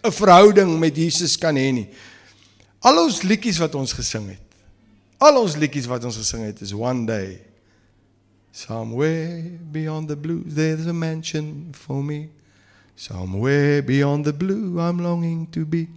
'n 0.04 0.12
verhouding 0.12 0.78
met 0.78 0.96
Jesus 0.96 1.38
kan 1.38 1.56
hê 1.56 1.72
nie. 1.72 1.88
Al 2.82 2.98
ons 3.04 3.22
liedjies 3.22 3.60
wat 3.62 3.74
ons 3.78 3.94
gesing 3.94 4.28
het. 4.34 4.58
Al 5.22 5.38
ons 5.38 5.56
liedjies 5.56 5.86
wat 5.90 6.04
ons 6.04 6.18
gesing 6.18 6.44
het 6.48 6.60
is 6.64 6.74
one 6.74 7.06
day 7.06 7.40
somewhere 8.52 9.40
beyond 9.72 10.08
the 10.08 10.16
blue 10.16 10.42
there's 10.44 10.86
a 10.86 10.92
mansion 10.92 11.70
for 11.72 12.02
me. 12.02 12.28
Somewhere 12.96 13.82
beyond 13.82 14.24
the 14.24 14.32
blue 14.32 14.78
I'm 14.80 14.98
longing 14.98 15.50
to 15.52 15.64
be. 15.64 15.88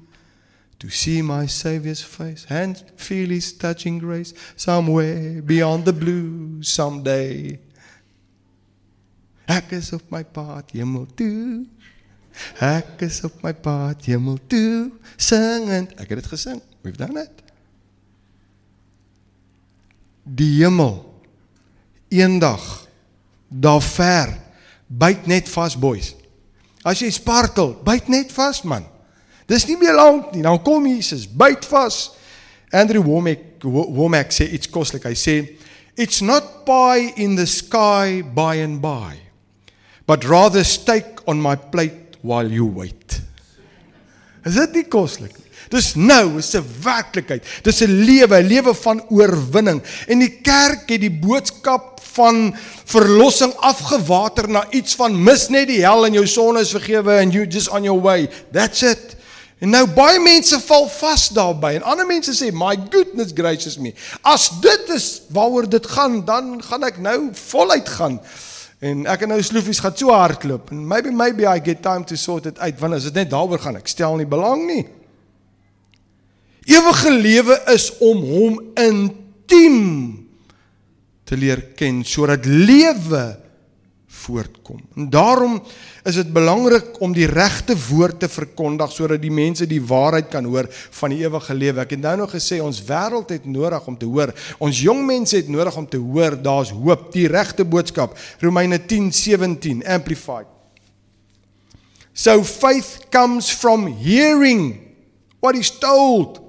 to 0.79 0.89
see 0.89 1.21
my 1.21 1.45
Savior's 1.45 2.01
face 2.01 2.45
and 2.49 2.77
feel 2.95 3.29
His 3.29 3.53
touching 3.53 3.97
grace 3.97 4.33
somewhere 4.55 5.41
beyond 5.41 5.85
the 5.85 5.93
blue 5.93 6.61
someday. 6.61 7.59
Ek 9.47 9.71
is 9.77 9.93
op 9.93 10.09
my 10.09 10.23
pad 10.23 10.71
hemel 10.73 11.05
toe. 11.15 11.65
Ek 12.59 13.01
is 13.05 13.21
op 13.23 13.43
my 13.45 13.53
pad 13.53 14.01
hemel 14.09 14.39
toe, 14.49 14.91
singend. 15.17 15.93
Ek 16.01 16.09
het 16.09 16.23
dit 16.23 16.31
gesing. 16.33 16.61
We've 16.85 16.97
done 16.97 17.17
it. 17.17 17.41
Die 20.23 20.61
hemel 20.61 21.01
eendag 22.13 22.61
daar 23.49 23.81
ver 23.81 24.35
byt 24.87 25.25
net 25.25 25.49
vas 25.49 25.73
boys. 25.77 26.13
As 26.85 27.01
jy 27.01 27.09
spartel, 27.09 27.73
byt 27.85 28.11
net 28.13 28.29
vas 28.35 28.61
man. 28.61 28.85
Dis 29.49 29.65
nie 29.65 29.77
meer 29.81 29.97
lank 29.97 30.35
nie. 30.35 30.43
Dan 30.45 30.61
kom 30.65 30.85
Jesus, 30.85 31.25
byt 31.25 31.65
vas. 31.73 32.11
Andrew 32.69 33.01
Womack 33.05 33.65
Womack 33.65 34.33
sê 34.35 34.45
iets 34.53 34.69
koslik. 34.69 35.07
Hy 35.09 35.17
sê 35.17 35.35
it's 35.97 36.21
not 36.21 36.65
pie 36.67 37.13
in 37.17 37.33
the 37.39 37.47
sky 37.49 38.21
by 38.21 38.59
and 38.61 38.77
by, 38.83 39.17
but 40.05 40.27
rather 40.29 40.61
steak 40.63 41.23
on 41.25 41.41
my 41.41 41.55
plate 41.55 42.19
while 42.21 42.45
you 42.45 42.69
wait. 42.69 43.21
Is 44.45 44.59
dit 44.59 44.77
nie 44.81 44.85
koslik 44.85 45.33
nie? 45.33 45.44
Dis 45.69 45.95
nou, 45.95 46.37
is 46.37 46.53
'n 46.55 46.65
werklikheid. 46.81 47.43
Dis 47.63 47.81
'n 47.81 48.03
lewe, 48.05 48.37
'n 48.37 48.47
lewe 48.47 48.73
van 48.73 49.03
oorwinning. 49.09 49.81
En 50.07 50.19
die 50.19 50.39
kerk 50.41 50.89
het 50.89 51.01
die 51.01 51.11
boodskap 51.11 51.99
van 52.15 52.55
verlossing 52.85 53.53
afgewater 53.53 54.49
na 54.49 54.65
iets 54.69 54.95
van 54.95 55.23
mis 55.23 55.49
net 55.49 55.67
die 55.67 55.83
hel 55.83 56.05
en 56.05 56.13
jou 56.13 56.27
sonde 56.27 56.59
is 56.59 56.71
vergewe 56.71 57.19
and 57.19 57.33
you 57.33 57.45
just 57.47 57.69
on 57.69 57.83
your 57.83 58.01
way. 58.01 58.29
That's 58.51 58.81
it. 58.81 59.15
En 59.63 59.71
nou 59.71 59.85
baie 59.87 60.19
mense 60.19 60.57
val 60.67 60.89
vas 60.91 61.29
daarbey 61.33 61.77
en 61.79 61.85
ander 61.87 62.07
mense 62.07 62.33
sê 62.35 62.51
my 62.51 62.75
goodness 62.91 63.31
gracious 63.35 63.77
me. 63.79 63.93
As 64.21 64.49
dit 64.61 64.89
is 64.95 65.21
waaroor 65.33 65.69
dit 65.69 65.87
gaan, 65.95 66.19
dan 66.27 66.59
gaan 66.63 66.83
ek 66.83 66.99
nou 67.03 67.29
voluit 67.33 67.89
gaan. 67.89 68.19
En 68.83 69.05
ek 69.07 69.23
en 69.25 69.31
nou 69.31 69.39
sloofies 69.43 69.79
gaan 69.79 69.95
so 69.95 70.11
hardloop 70.11 70.73
en 70.75 70.83
maybe 70.87 71.11
maybe 71.11 71.47
I 71.47 71.63
get 71.63 71.81
time 71.81 72.03
to 72.11 72.19
sort 72.19 72.45
it 72.45 72.59
out 72.59 72.83
want 72.83 72.99
as 72.99 73.07
dit 73.07 73.15
net 73.23 73.31
daaroor 73.31 73.63
gaan, 73.63 73.79
ek 73.79 73.87
stel 73.89 74.19
nie 74.19 74.27
belang 74.29 74.67
nie. 74.67 74.83
Ewige 76.65 77.11
lewe 77.13 77.57
is 77.73 77.91
om 78.01 78.21
hom 78.25 78.59
intiem 78.73 79.81
te 81.25 81.37
leer 81.37 81.61
ken 81.77 82.03
sodat 82.05 82.45
lewe 82.45 83.25
voortkom. 84.25 84.79
En 84.95 85.09
daarom 85.09 85.59
is 86.03 86.17
dit 86.17 86.29
belangrik 86.33 86.99
om 87.03 87.13
die 87.13 87.27
regte 87.29 87.75
woord 87.89 88.19
te 88.23 88.29
verkondig 88.31 88.93
sodat 88.93 89.21
die 89.21 89.33
mense 89.33 89.67
die 89.69 89.81
waarheid 89.83 90.31
kan 90.33 90.47
hoor 90.49 90.69
van 90.71 91.13
die 91.13 91.21
ewige 91.25 91.53
lewe. 91.53 91.83
Ek 91.83 91.93
het 91.97 92.01
nou 92.01 92.15
nog 92.23 92.33
gesê 92.33 92.57
ons 92.63 92.81
wêreld 92.87 93.33
het 93.35 93.45
nodig 93.45 93.85
om 93.85 93.97
te 93.97 94.09
hoor. 94.09 94.33
Ons 94.57 94.81
jong 94.81 95.03
mense 95.05 95.37
het 95.37 95.51
nodig 95.51 95.77
om 95.77 95.85
te 95.89 96.01
hoor 96.01 96.37
daar's 96.41 96.73
hoop, 96.73 97.11
die 97.13 97.27
regte 97.29 97.65
boodskap. 97.65 98.17
Romeine 98.41 98.79
10:17 98.81 99.85
amplified. 99.85 100.49
So 102.13 102.43
faith 102.43 103.05
comes 103.11 103.51
from 103.51 103.87
hearing 104.01 104.79
what 105.41 105.55
is 105.55 105.69
told 105.69 106.44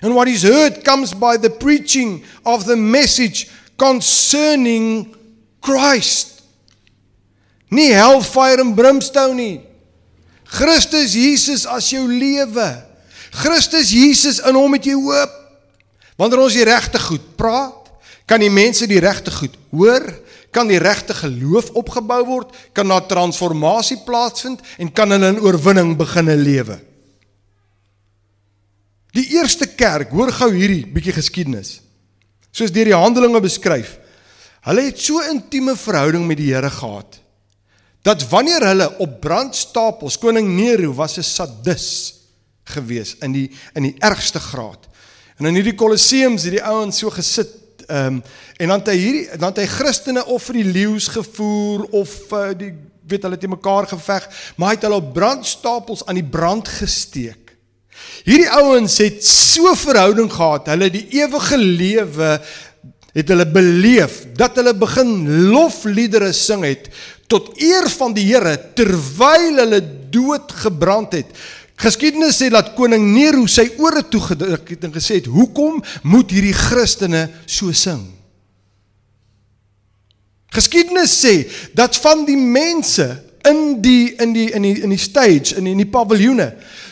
And 0.00 0.14
what 0.14 0.28
is 0.28 0.42
heard 0.42 0.82
comes 0.84 1.12
by 1.12 1.36
the 1.36 1.50
preaching 1.50 2.24
of 2.42 2.64
the 2.64 2.76
message 2.76 3.48
concerning 3.76 5.14
Christ. 5.60 6.40
Nie 7.68 7.92
hellfire 7.94 8.60
en 8.64 8.74
brimstone 8.74 9.34
nie. 9.34 9.60
Christus 10.50 11.14
Jesus 11.14 11.66
as 11.66 11.90
jou 11.92 12.08
lewe. 12.08 12.70
Christus 13.30 13.92
Jesus 13.94 14.40
in 14.42 14.56
hom 14.58 14.74
het 14.74 14.88
jy 14.88 14.96
hoop. 14.98 15.36
Wanneer 16.18 16.42
ons 16.42 16.56
die 16.56 16.66
regte 16.66 16.98
goed 17.00 17.28
praat, 17.38 17.92
kan 18.28 18.42
die 18.42 18.50
mense 18.52 18.88
die 18.90 19.00
regte 19.00 19.32
goed 19.32 19.54
hoor, 19.70 20.04
kan 20.50 20.68
die 20.68 20.80
regte 20.82 21.14
geloof 21.14 21.70
opgebou 21.78 22.20
word, 22.26 22.54
kan 22.74 22.90
daar 22.90 23.06
transformasie 23.08 24.00
plaasvind 24.06 24.60
en 24.82 24.90
kan 24.92 25.14
hulle 25.14 25.30
in 25.36 25.40
oorwinning 25.44 25.94
begine 25.98 26.34
lewe. 26.36 26.80
Die 29.16 29.26
eerste 29.34 29.66
kerk, 29.66 30.12
hoor 30.14 30.30
gou 30.32 30.50
hierdie 30.54 30.84
bietjie 30.86 31.14
geskiedenis. 31.16 31.80
Soos 32.54 32.72
deur 32.74 32.90
die 32.90 32.96
Handelinge 32.96 33.40
beskryf. 33.42 33.96
Hulle 34.66 34.84
het 34.90 35.00
so 35.00 35.22
intieme 35.30 35.74
verhouding 35.78 36.26
met 36.28 36.38
die 36.40 36.52
Here 36.52 36.70
gehad 36.70 37.20
dat 38.02 38.22
wanneer 38.28 38.64
hulle 38.64 38.86
op 39.04 39.18
brandstapels, 39.20 40.16
koning 40.18 40.46
Nero 40.56 40.94
was 40.96 41.18
'n 41.18 41.22
sadis 41.22 42.14
gewees 42.64 43.16
in 43.20 43.32
die 43.32 43.50
in 43.74 43.82
die 43.82 43.96
ergste 43.98 44.40
graad. 44.40 44.88
En 45.36 45.46
in 45.46 45.54
hierdie 45.54 45.74
kolosseums 45.74 46.42
het 46.42 46.52
die 46.52 46.64
ouens 46.64 46.98
so 46.98 47.10
gesit 47.10 47.84
ehm 47.88 48.06
um, 48.06 48.22
en 48.56 48.68
dan 48.68 48.78
het 48.78 48.88
hy 48.88 48.96
hierdie 48.96 49.38
dan 49.38 49.48
het 49.48 49.58
hy 49.58 49.66
Christene 49.66 50.24
of 50.26 50.42
vir 50.42 50.54
die 50.54 50.72
leeu's 50.72 51.08
gevoer 51.08 51.84
of 51.90 52.32
uh, 52.32 52.48
die 52.56 52.74
weet 53.08 53.22
hulle 53.22 53.34
het 53.34 53.48
mekaar 53.48 53.86
geveg, 53.86 54.28
maar 54.56 54.68
hy 54.68 54.74
het 54.74 54.82
hulle 54.82 55.00
op 55.02 55.12
brandstapels 55.12 56.06
aan 56.06 56.14
die 56.14 56.30
brand 56.30 56.68
gesteek. 56.68 57.49
Hierdie 58.26 58.50
ouens 58.60 58.98
het 59.00 59.22
so 59.24 59.72
verhouding 59.78 60.28
gehad, 60.32 60.68
hulle 60.72 60.90
die 60.92 61.06
ewige 61.20 61.56
lewe 61.60 62.34
het 63.16 63.30
hulle 63.32 63.46
beleef 63.50 64.20
dat 64.38 64.58
hulle 64.60 64.74
begin 64.78 65.14
lofliedere 65.50 66.30
sing 66.36 66.62
het 66.66 66.90
tot 67.30 67.52
eer 67.62 67.88
van 67.90 68.14
die 68.14 68.26
Here 68.28 68.56
terwyl 68.78 69.58
hulle 69.62 69.80
dood 70.14 70.52
gebrand 70.62 71.16
het. 71.18 71.32
Geskiedenis 71.80 72.38
sê 72.42 72.50
dat 72.52 72.74
koning 72.76 73.06
Nero 73.14 73.46
sy 73.48 73.70
ore 73.80 74.02
toegedruk 74.10 74.74
het 74.74 74.84
en 74.84 74.94
gesê 74.94 75.20
het: 75.20 75.30
"Hoekom 75.30 75.80
moet 76.02 76.30
hierdie 76.34 76.56
Christene 76.56 77.28
so 77.46 77.72
sing?" 77.72 78.02
Geskiedenis 80.50 81.14
sê 81.24 81.34
dat 81.74 81.96
van 82.02 82.26
die 82.26 82.36
mense 82.36 83.08
in 83.48 83.80
die 83.80 84.12
in 84.20 84.34
die 84.34 84.50
in 84.52 84.62
die 84.62 84.76
in 84.82 84.92
die 84.92 85.00
stage 85.00 85.56
in 85.56 85.64
die, 85.64 85.72
in 85.72 85.80
die 85.80 85.88
paviljoene 85.88 86.50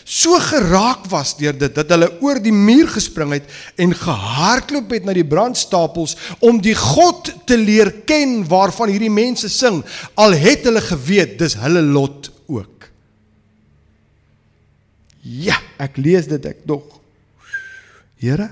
so 0.09 0.38
geraak 0.40 1.05
was 1.12 1.35
deur 1.37 1.53
dit 1.53 1.75
dat 1.77 1.90
hulle 1.92 2.09
oor 2.25 2.40
die 2.40 2.55
muur 2.55 2.88
gespring 2.94 3.35
het 3.37 3.51
en 3.77 3.92
gehardloop 3.92 4.94
het 4.97 5.05
na 5.05 5.12
die 5.16 5.27
brandstapels 5.29 6.16
om 6.40 6.62
die 6.64 6.77
God 6.79 7.29
te 7.49 7.59
leer 7.61 7.92
ken 8.09 8.40
waarvan 8.49 8.88
hierdie 8.88 9.12
mense 9.12 9.51
sing 9.53 9.83
al 10.16 10.33
het 10.33 10.64
hulle 10.64 10.81
geweet 10.85 11.37
dis 11.42 11.59
hulle 11.61 11.85
lot 11.85 12.31
ook. 12.49 12.88
Ja, 15.29 15.59
ek 15.77 16.01
lees 16.01 16.31
dit 16.31 16.49
ek 16.49 16.64
dog. 16.64 16.87
Here 18.16 18.49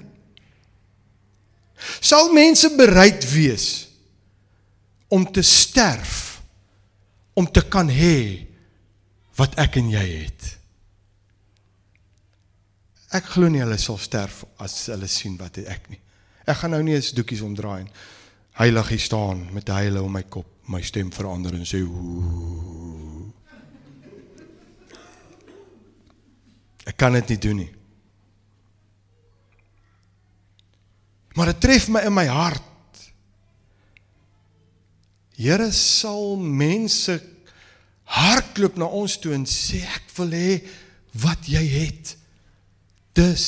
sal 2.00 2.32
mense 2.34 2.68
bereid 2.76 3.24
wees 3.30 3.86
om 5.12 5.24
te 5.32 5.42
sterf 5.44 6.40
om 7.36 7.46
te 7.46 7.62
kan 7.68 7.88
hê 7.92 8.46
wat 9.36 9.56
ek 9.60 9.76
en 9.80 9.90
jy 9.92 10.04
het. 10.24 10.55
Ek 13.14 13.28
glo 13.36 13.48
nie 13.50 13.62
hulle 13.62 13.78
sal 13.78 13.98
sterf 14.02 14.42
as 14.62 14.88
hulle 14.90 15.06
sien 15.10 15.36
wat 15.38 15.60
ek 15.62 15.90
nie. 15.92 16.00
Ek 16.46 16.58
gaan 16.58 16.74
nou 16.74 16.82
nie 16.82 16.96
eens 16.96 17.12
doekies 17.14 17.44
omdraai 17.46 17.84
en 17.84 17.90
heilig 18.58 18.88
hier 18.94 19.02
staan 19.02 19.44
met 19.54 19.68
huile 19.68 20.02
om 20.02 20.12
my 20.16 20.24
kop, 20.32 20.48
my 20.72 20.80
stem 20.82 21.12
verander 21.14 21.54
en 21.54 21.66
sê. 21.68 21.82
Ek 26.86 26.96
kan 26.98 27.14
dit 27.18 27.34
nie 27.34 27.40
doen 27.42 27.60
nie. 27.62 27.72
Maar 31.36 31.52
dit 31.52 31.60
tref 31.66 31.90
my 31.92 32.00
in 32.08 32.14
my 32.16 32.26
hart. 32.32 32.62
Here 35.36 35.68
sal 35.74 36.38
mense 36.40 37.18
hardloop 38.16 38.78
na 38.80 38.88
ons 38.88 39.18
toe 39.20 39.34
en 39.36 39.44
sê 39.50 39.82
ek 39.84 40.08
wil 40.16 40.32
hê 40.32 40.52
wat 41.20 41.50
jy 41.50 41.64
het 41.74 42.14
dis 43.16 43.44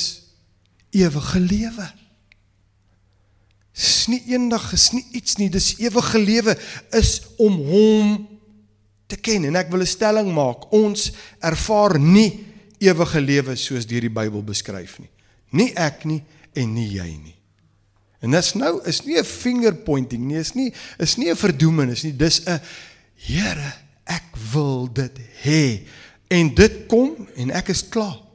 ewige 0.96 1.40
lewe. 1.40 1.86
Dis 3.76 4.08
nie 4.10 4.22
eendag 4.32 4.72
is 4.74 4.88
nie 4.96 5.04
iets 5.14 5.36
nie, 5.38 5.50
dis 5.52 5.76
ewige 5.78 6.18
lewe 6.18 6.56
is 6.96 7.20
om 7.38 7.60
hom 7.68 8.16
te 9.08 9.16
ken 9.20 9.46
en 9.48 9.56
ek 9.56 9.70
wil 9.70 9.84
'n 9.84 9.86
stelling 9.86 10.32
maak. 10.32 10.72
Ons 10.72 11.12
ervaar 11.40 11.98
nie 12.00 12.44
ewige 12.80 13.20
lewe 13.20 13.56
soos 13.56 13.86
deur 13.86 14.00
die 14.00 14.16
Bybel 14.18 14.42
beskryf 14.42 14.98
nie. 14.98 15.10
Nie 15.50 15.72
ek 15.76 16.04
nie 16.04 16.22
en 16.54 16.74
nie 16.74 16.88
jy 16.88 17.10
nie. 17.16 17.36
En 18.20 18.30
dis 18.30 18.54
nou 18.54 18.80
is 18.84 19.04
nie 19.04 19.18
'n 19.18 19.24
finger 19.24 19.74
pointing 19.74 20.24
nie, 20.26 20.38
is 20.38 20.54
nie 20.54 20.72
is 20.98 21.16
nie 21.16 21.30
'n 21.30 21.36
verdoemenis 21.36 22.02
nie, 22.02 22.16
dis 22.16 22.40
'n 22.46 22.60
Here, 23.18 23.72
ek 24.06 24.36
wil 24.52 24.86
dit 24.92 25.18
hê. 25.42 25.82
En 26.30 26.54
dit 26.54 26.86
kom 26.86 27.28
en 27.34 27.50
ek 27.50 27.72
is 27.74 27.82
klaar. 27.82 28.27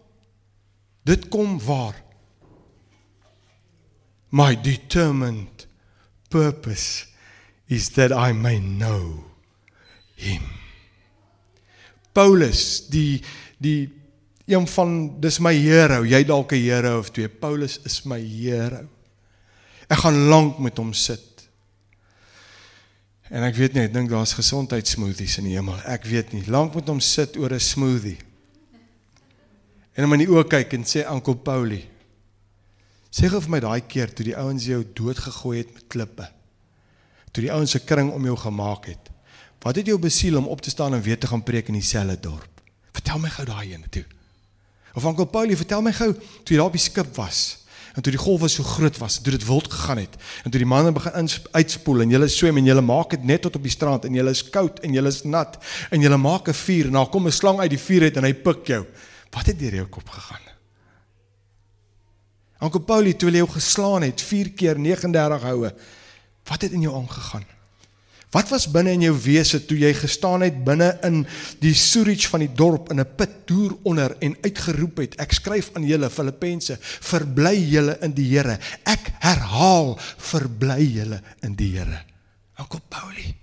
Dit 1.04 1.28
kom 1.28 1.60
waar? 1.64 1.96
My 4.30 4.56
determined 4.56 5.68
purpose 6.30 7.06
is 7.68 7.90
that 7.90 8.12
I 8.12 8.34
may 8.34 8.60
know 8.60 9.24
him. 10.16 10.42
Paulus, 12.14 12.88
die 12.88 13.22
die 13.58 14.04
Een 14.46 14.68
van 14.68 15.20
dis 15.24 15.38
my 15.40 15.54
hero, 15.56 16.02
jy 16.04 16.24
dalk 16.28 16.52
'n 16.52 16.60
hero 16.60 16.98
of 17.00 17.12
twee. 17.12 17.30
Paulus 17.30 17.80
is 17.84 18.04
my 18.04 18.20
hero. 18.20 18.88
Ek 19.88 19.98
gaan 19.98 20.28
lank 20.28 20.60
met 20.60 20.78
hom 20.78 20.94
sit. 20.94 21.48
En 23.30 23.44
ek 23.44 23.56
weet 23.56 23.74
nie, 23.74 23.84
ek 23.84 23.94
dink 23.94 24.10
daar's 24.10 24.34
gesondheidssmoothies 24.34 25.38
in 25.38 25.44
die 25.44 25.56
hemel. 25.56 25.80
Ek 25.86 26.04
weet 26.04 26.34
nie, 26.34 26.44
lank 26.48 26.76
met 26.76 26.88
hom 26.88 27.00
sit 27.00 27.38
oor 27.38 27.54
'n 27.54 27.60
smoothie. 27.60 28.18
En 29.94 30.08
hom 30.08 30.16
in 30.16 30.24
die 30.24 30.32
oë 30.32 30.48
kyk 30.50 30.72
en 30.74 30.86
sê 30.90 31.04
Ankel 31.06 31.36
Paulie. 31.46 31.84
Sê 33.14 33.30
gou 33.30 33.38
vir 33.46 33.52
my 33.54 33.60
daai 33.62 33.82
keer 33.86 34.10
toe 34.10 34.26
die 34.26 34.38
ouens 34.38 34.66
jou 34.66 34.80
doodgegooi 34.98 35.60
het 35.60 35.74
met 35.76 35.86
klippe. 35.94 36.26
Toe 37.30 37.44
die 37.46 37.52
ouens 37.54 37.76
se 37.76 37.82
kring 37.86 38.10
om 38.14 38.26
jou 38.26 38.38
gemaak 38.42 38.90
het. 38.90 39.12
Wat 39.62 39.78
het 39.78 39.88
jou 39.88 40.00
besiel 40.02 40.40
om 40.42 40.50
op 40.50 40.62
te 40.66 40.74
staan 40.74 40.98
en 40.98 41.02
weer 41.06 41.20
te 41.20 41.30
gaan 41.30 41.46
preek 41.46 41.70
in 41.70 41.78
dieselfde 41.78 42.18
dorp? 42.26 42.64
Vertel 42.94 43.22
my 43.22 43.30
gou 43.36 43.46
daai 43.46 43.76
ene 43.76 43.90
toe. 43.94 44.04
Of 44.98 45.06
Ankel 45.06 45.30
Paulie, 45.30 45.58
vertel 45.58 45.86
my 45.86 45.94
gou 45.94 46.10
toe 46.18 46.56
jy 46.56 46.60
daar 46.60 46.72
op 46.72 46.80
die 46.80 46.82
skip 46.82 47.14
was 47.18 47.62
en 47.94 48.02
toe 48.02 48.10
die 48.16 48.22
golwe 48.22 48.48
so 48.50 48.66
groot 48.66 48.96
was, 48.98 49.20
toe 49.22 49.36
dit 49.36 49.44
wild 49.46 49.68
gegaan 49.70 50.00
het 50.02 50.16
en 50.42 50.50
toe 50.50 50.58
die 50.58 50.66
manne 50.66 50.90
begin 50.96 51.30
uitspoel 51.54 52.02
en 52.02 52.14
julle 52.16 52.30
swem 52.34 52.58
en 52.58 52.66
julle 52.66 52.82
maak 52.82 53.14
dit 53.14 53.28
net 53.30 53.44
tot 53.46 53.60
op 53.60 53.66
die 53.66 53.74
strand 53.74 54.08
en 54.10 54.18
julle 54.18 54.34
is 54.34 54.42
koud 54.50 54.80
en 54.82 54.98
julle 54.98 55.14
is 55.14 55.22
nat 55.30 55.60
en 55.94 56.02
julle 56.02 56.18
maak 56.18 56.50
'n 56.50 56.58
vuur 56.58 56.90
en 56.90 56.98
daar 56.98 57.12
kom 57.14 57.28
'n 57.28 57.32
slang 57.32 57.60
uit 57.60 57.70
die 57.70 57.84
vuur 57.86 58.10
uit 58.10 58.18
en 58.18 58.24
hy 58.24 58.34
pik 58.34 58.68
jou. 58.68 58.86
Wat 59.34 59.50
het 59.50 59.60
deur 59.60 59.76
jou 59.82 59.88
kop 59.98 60.10
gegaan? 60.10 60.52
Onkel 62.64 62.86
Paulie 62.88 63.16
toe 63.20 63.32
hy 63.32 63.42
jou 63.42 63.50
geslaan 63.58 64.06
het 64.06 64.22
4 64.22 64.54
keer 64.56 64.80
39 64.80 65.44
houe. 65.50 65.74
Wat 66.48 66.62
het 66.62 66.72
in 66.72 66.86
jou 66.86 66.94
aangegaan? 66.96 67.44
Wat 68.34 68.50
was 68.50 68.66
binne 68.72 68.96
in 68.96 69.04
jou 69.06 69.14
wese 69.22 69.60
toe 69.68 69.76
jy 69.78 69.92
gestaan 69.94 70.42
het 70.42 70.64
binne 70.66 70.88
in 71.06 71.20
die 71.62 71.76
Surich 71.78 72.26
van 72.32 72.42
die 72.42 72.50
dorp 72.50 72.90
in 72.90 73.00
'n 73.00 73.16
put 73.16 73.46
deur 73.48 73.78
onder 73.84 74.16
en 74.20 74.36
uitgeroep 74.42 74.98
het 74.98 75.16
ek 75.20 75.32
skryf 75.32 75.70
aan 75.76 75.86
julle 75.86 76.10
Filippense 76.10 76.78
verbly 76.82 77.56
julle 77.70 77.98
in 78.02 78.14
die 78.14 78.30
Here 78.34 78.58
ek 78.86 79.14
herhaal 79.20 80.00
verbly 80.18 80.82
julle 80.82 81.22
in 81.42 81.56
die 81.56 81.78
Here 81.78 82.02
Onkel 82.58 82.82
Paulie 82.90 83.36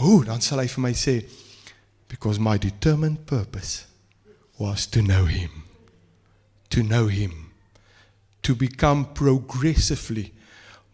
Hoe 0.00 0.24
dan 0.24 0.40
sal 0.40 0.58
hy 0.58 0.68
vir 0.68 0.80
my 0.80 0.94
sê 0.94 1.24
because 2.08 2.38
my 2.38 2.56
determined 2.56 3.26
purpose 3.26 3.86
was 4.58 4.86
to 4.86 5.02
know 5.02 5.24
him 5.24 5.68
to 6.70 6.82
know 6.82 7.06
him 7.06 7.50
to 8.42 8.54
become 8.54 9.04
progressively 9.14 10.32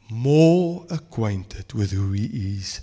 more 0.09 0.87
acquainted 0.91 1.73
with 1.73 1.93
who 1.93 2.13
he 2.13 2.57
is, 2.57 2.81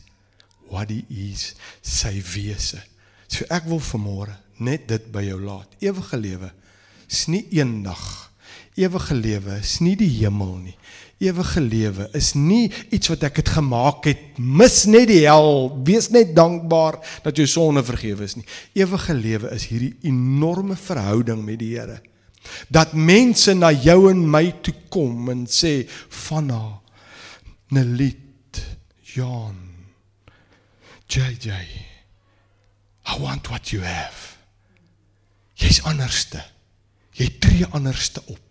what 0.68 0.90
he 0.90 1.06
is, 1.10 1.56
sy 1.82 2.22
wese. 2.22 2.82
So 3.28 3.46
ek 3.52 3.68
wil 3.70 3.82
vanmôre 3.84 4.36
net 4.60 4.88
dit 4.90 5.08
by 5.12 5.24
jou 5.28 5.40
laat. 5.42 5.78
Ewige 5.82 6.20
lewe 6.20 6.52
is 7.10 7.28
nie 7.32 7.46
eendag. 7.52 8.31
Ewige 8.80 9.16
lewe 9.16 9.58
is 9.60 9.80
nie 9.84 9.96
die 10.00 10.10
hemel 10.22 10.56
nie. 10.62 10.76
Ewige 11.22 11.62
lewe 11.62 12.08
is 12.18 12.32
nie 12.34 12.72
iets 12.90 13.12
wat 13.12 13.26
ek 13.28 13.42
het 13.44 13.52
gemaak 13.58 14.08
het. 14.10 14.40
Mis 14.40 14.86
net 14.90 15.10
die 15.12 15.22
hel. 15.26 15.70
Wees 15.86 16.10
net 16.10 16.32
dankbaar 16.38 16.98
dat 17.26 17.38
jou 17.38 17.48
sonde 17.50 17.84
vergewe 17.86 18.26
is 18.26 18.38
nie. 18.40 18.48
Ewige 18.80 19.14
lewe 19.14 19.52
is 19.54 19.68
hierdie 19.70 19.94
enorme 20.08 20.78
verhouding 20.80 21.44
met 21.46 21.60
die 21.62 21.76
Here. 21.76 22.00
Dat 22.74 22.96
mense 22.98 23.54
na 23.54 23.70
jou 23.72 24.10
en 24.10 24.24
my 24.26 24.48
toe 24.66 24.74
kom 24.90 25.30
en 25.30 25.46
sê 25.46 25.84
van 26.26 26.50
haar 26.50 26.78
Nelit, 27.72 28.60
Jan, 29.14 29.56
JJ. 31.08 31.54
I 33.08 33.20
want 33.20 33.48
what 33.48 33.72
you 33.72 33.84
have. 33.84 34.36
Jy's 35.56 35.80
anderste. 35.88 36.42
Jy 37.16 37.30
tree 37.40 37.68
anderste 37.72 38.24
op. 38.26 38.51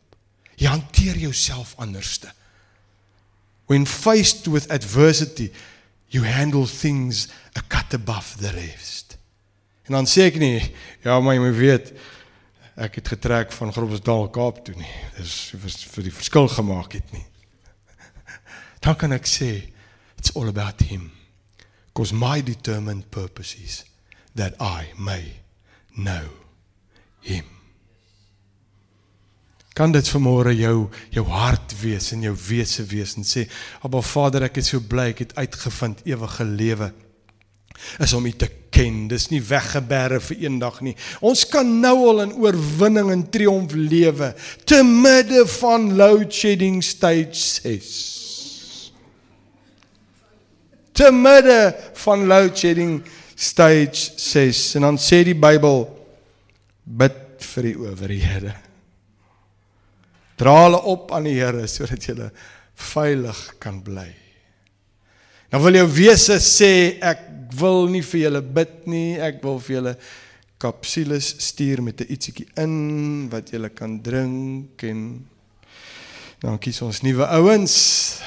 Jy 0.61 0.69
hanteer 0.69 1.17
jouself 1.17 1.75
anderste. 1.81 2.29
When 3.71 3.87
faced 3.87 4.51
with 4.51 4.69
adversity, 4.71 5.53
you 6.11 6.27
handle 6.27 6.67
things 6.67 7.29
a 7.57 7.63
cut 7.69 7.95
above 7.95 8.37
the 8.41 8.51
rest. 8.53 9.17
En 9.89 9.97
dan 9.97 10.07
sê 10.07 10.29
ek 10.29 10.39
nie, 10.39 10.59
ja, 11.03 11.17
maar 11.19 11.35
jy 11.35 11.43
moet 11.43 11.57
weet 11.57 11.93
ek 12.81 13.01
het 13.01 13.09
getrek 13.17 13.55
van 13.57 13.73
Groblersdal 13.75 14.29
Kaap 14.35 14.61
toe 14.67 14.77
nie. 14.79 14.93
Dis 15.17 15.51
vir 15.91 16.07
die 16.07 16.15
verskil 16.15 16.49
gemaak 16.53 16.95
het 16.99 17.11
nie 17.15 17.25
dan 18.85 18.97
kan 18.97 19.13
ek 19.13 19.29
sê 19.29 19.51
it's 20.19 20.33
all 20.37 20.49
about 20.49 20.81
him 20.81 21.11
because 21.89 22.13
my 22.13 22.41
determined 22.41 23.11
purpose 23.11 23.57
is 23.59 23.85
that 24.35 24.55
I 24.61 24.93
may 24.99 25.41
know 25.97 26.31
him 27.21 27.60
kan 29.81 29.93
dit 29.95 30.09
vanmôre 30.13 30.53
jou 30.53 30.91
jou 31.15 31.23
hart 31.33 31.73
wees 31.81 32.11
en 32.13 32.25
jou 32.27 32.35
wese 32.51 32.85
wees 32.85 33.15
en 33.17 33.25
sê 33.25 33.47
Abba 33.87 34.03
Vader 34.05 34.45
ek 34.51 34.61
is 34.61 34.75
so 34.75 34.83
bly 34.85 35.15
ek 35.15 35.25
het 35.25 35.39
uitgevind 35.41 36.03
ewige 36.05 36.45
lewe 36.45 36.91
is 38.05 38.13
om 38.13 38.27
U 38.29 38.33
te 38.37 38.51
ken. 38.69 39.07
Dis 39.09 39.31
nie 39.33 39.41
weggeberre 39.41 40.21
vir 40.21 40.45
eendag 40.45 40.83
nie. 40.85 40.93
Ons 41.25 41.47
kan 41.49 41.69
nou 41.81 41.95
al 42.11 42.27
in 42.27 42.37
oorwinning 42.37 43.09
en 43.15 43.25
triomf 43.33 43.73
lewe 43.73 44.35
te 44.69 44.83
midde 44.85 45.47
van 45.57 45.95
load 45.97 46.29
shedding 46.29 46.83
stage 46.85 47.41
6 47.41 47.93
te 51.01 51.09
midde 51.09 51.61
van 52.03 52.27
load 52.29 52.53
shedding 52.53 52.99
stage 53.33 54.11
6 54.21 54.75
en 54.77 54.91
dan 54.91 55.01
sê 55.01 55.23
die 55.25 55.39
Bybel 55.49 55.87
bid 56.85 57.23
vir 57.55 57.71
die 57.71 57.79
owerhede. 57.81 58.53
Dra 60.41 60.57
hulle 60.65 60.81
op 60.89 61.13
aan 61.13 61.29
die 61.29 61.37
Here 61.37 61.67
sodat 61.69 62.07
jy 62.09 62.31
veilig 62.81 63.41
kan 63.61 63.83
bly. 63.85 64.09
Nou 65.53 65.63
wil 65.67 65.81
jou 65.81 65.87
wese 65.93 66.39
sê 66.41 66.73
ek 67.03 67.27
wil 67.61 67.89
nie 67.91 68.03
vir 68.07 68.21
julle 68.25 68.43
bid 68.43 68.87
nie, 68.89 69.19
ek 69.21 69.43
wil 69.45 69.59
vir 69.61 69.77
julle 69.77 69.95
kapsules 70.61 71.35
stuur 71.45 71.83
met 71.83 72.01
'n 72.01 72.13
ietsiekie 72.13 72.49
in 72.57 73.29
wat 73.33 73.51
julle 73.51 73.71
kan 73.71 74.01
drink 74.01 74.83
en 74.83 75.27
dan 76.41 76.59
kies 76.59 76.81
ons 76.83 77.03
nuwe 77.03 77.25
ouens 77.27 78.21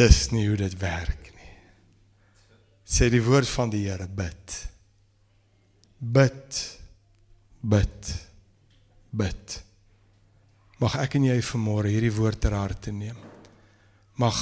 Dis 0.00 0.30
nie 0.32 0.46
hoe 0.48 0.56
dit 0.56 0.76
werk 0.80 1.32
nie. 1.34 1.54
Sê 2.86 3.10
die 3.12 3.22
woord 3.22 3.48
van 3.48 3.72
die 3.72 3.82
Here 3.88 4.06
bid. 4.08 4.54
Bid. 5.98 6.60
Bid. 7.60 8.12
Bid. 9.10 9.69
Mag 10.80 10.96
ek 10.96 11.18
en 11.18 11.26
jy 11.28 11.36
vanmôre 11.44 11.90
hierdie 11.92 12.14
woord 12.16 12.40
ter 12.40 12.56
harte 12.56 12.92
neem. 12.92 13.18
Mag 14.20 14.38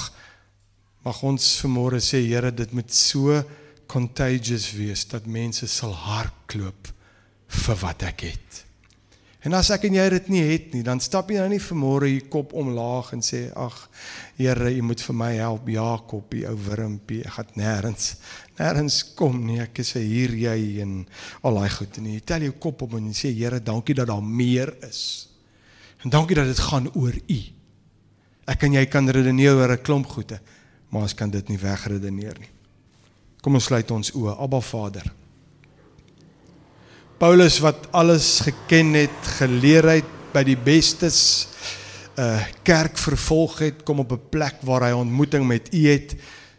mag 1.07 1.19
ons 1.25 1.45
vanmôre 1.63 1.99
sê 2.05 2.21
Here 2.27 2.51
dit 2.53 2.73
moet 2.77 2.93
so 2.93 3.35
contagious 3.89 4.69
wees 4.77 5.07
dat 5.09 5.27
mense 5.27 5.67
sal 5.71 5.95
hardloop 5.97 6.91
vir 7.65 7.79
wat 7.81 8.05
ek 8.11 8.25
het. 8.29 8.65
En 9.47 9.55
as 9.55 9.71
ek 9.71 9.87
en 9.89 9.95
jy 9.97 10.05
dit 10.13 10.29
nie 10.35 10.43
het 10.45 10.73
nie, 10.75 10.83
dan 10.85 11.01
stap 11.01 11.31
jy 11.31 11.39
nou 11.39 11.53
nie 11.53 11.63
vanmôre 11.63 12.11
hier 12.11 12.27
kop 12.31 12.53
omlaag 12.59 13.13
en 13.17 13.23
sê 13.25 13.47
ag 13.55 13.77
Here, 14.39 14.71
U 14.71 14.83
moet 14.87 15.01
vir 15.03 15.17
my 15.19 15.31
help, 15.35 15.67
Jakob, 15.71 16.27
die 16.31 16.45
ou 16.47 16.55
wurmpie, 16.69 17.25
ek 17.27 17.35
gaan 17.39 17.55
nêrens 17.59 18.13
nêrens 18.59 19.01
kom 19.19 19.41
nie. 19.47 19.59
Ek 19.63 19.81
sê 19.87 20.03
hier 20.05 20.35
jy 20.39 20.83
en 20.85 21.01
al 21.43 21.59
daai 21.59 21.71
goed 21.75 21.99
en 21.99 22.13
jy 22.13 22.21
tel 22.27 22.47
jou 22.47 22.59
kop 22.67 22.85
op 22.87 22.95
en 22.99 23.11
jy 23.11 23.17
sê 23.25 23.33
Here, 23.35 23.59
dankie 23.59 23.99
dat 23.99 24.11
daar 24.13 24.23
meer 24.23 24.75
is. 24.87 25.28
En 26.03 26.11
dankie 26.11 26.37
dat 26.37 26.47
dit 26.47 26.59
gaan 26.59 26.93
oor 26.95 27.15
U. 27.27 27.39
Ek 28.49 28.63
en 28.65 28.77
jy 28.79 28.85
kan 28.87 29.11
redeneer 29.11 29.59
oor 29.59 29.73
'n 29.73 29.83
klomp 29.83 30.07
goede, 30.07 30.41
maar 30.89 31.03
ons 31.03 31.15
kan 31.15 31.31
dit 31.31 31.49
nie 31.49 31.59
wegredeneer 31.59 32.37
nie. 32.39 32.51
Kom 33.43 33.55
ons 33.55 33.65
sluit 33.65 33.91
ons 33.91 34.13
oë. 34.13 34.39
Abba 34.39 34.61
Vader. 34.61 35.13
Paulus 37.19 37.59
wat 37.59 37.89
alles 37.91 38.41
geken 38.41 38.95
het, 38.95 39.27
geleer 39.41 39.89
het 39.91 40.33
by 40.33 40.45
die 40.45 40.57
bestes 40.57 41.49
uh 42.19 42.43
kerk 42.63 42.99
vervolg 42.99 43.59
het, 43.59 43.83
kom 43.83 44.01
op 44.01 44.13
'n 44.13 44.29
plek 44.31 44.57
waar 44.63 44.83
hy 44.83 44.93
ontmoeting 44.93 45.47
met 45.47 45.75
U 45.75 45.87
het. 45.87 46.17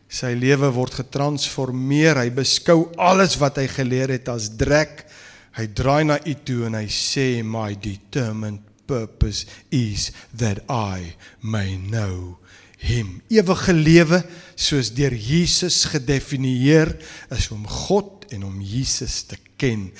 Sy 0.07 0.33
lewe 0.33 0.71
word 0.71 0.93
getransformeer. 0.93 2.17
Hy 2.17 2.31
beskou 2.31 2.89
alles 2.97 3.37
wat 3.37 3.57
hy 3.57 3.67
geleer 3.67 4.09
het 4.09 4.27
as 4.27 4.49
drek. 4.57 5.05
Hy 5.51 5.67
draai 5.67 6.03
na 6.03 6.19
U 6.25 6.33
toe 6.43 6.65
en 6.65 6.73
hy 6.73 6.87
sê 6.87 7.43
my 7.43 7.75
determined 7.79 8.68
purpose 8.89 9.45
is 9.69 10.09
that 10.33 10.63
I 10.65 11.13
may 11.39 11.77
know 11.77 12.39
him. 12.81 13.19
Ewige 13.29 13.75
lewe 13.75 14.23
soos 14.55 14.89
deur 14.97 15.13
Jesus 15.13 15.83
gedefinieer 15.93 16.95
is 17.35 17.51
om 17.53 17.67
God 17.67 18.25
en 18.33 18.47
om 18.49 18.57
Jesus 18.61 19.21
te 19.29 19.37
ken 19.59 19.91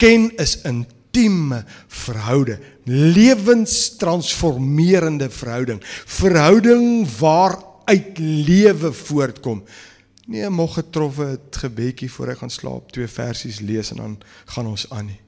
ken 0.00 0.30
is 0.40 0.56
intieme 0.68 1.64
verhouding, 1.88 2.60
lewenstransformerende 2.84 5.30
verhouding, 5.32 5.80
verhouding 6.04 7.08
waaruit 7.18 8.18
lewe 8.18 8.92
voortkom. 8.92 9.64
Nie 10.26 10.44
'n 10.44 10.52
mog 10.52 10.74
getroffe 10.74 11.40
gebedjie 11.50 12.10
voor 12.10 12.28
ek 12.28 12.38
gaan 12.38 12.50
slaap, 12.50 12.92
twee 12.92 13.08
versies 13.08 13.60
lees 13.60 13.90
en 13.90 13.96
dan 13.96 14.18
gaan 14.44 14.66
ons 14.66 14.90
aan 14.90 15.06
nie. 15.06 15.20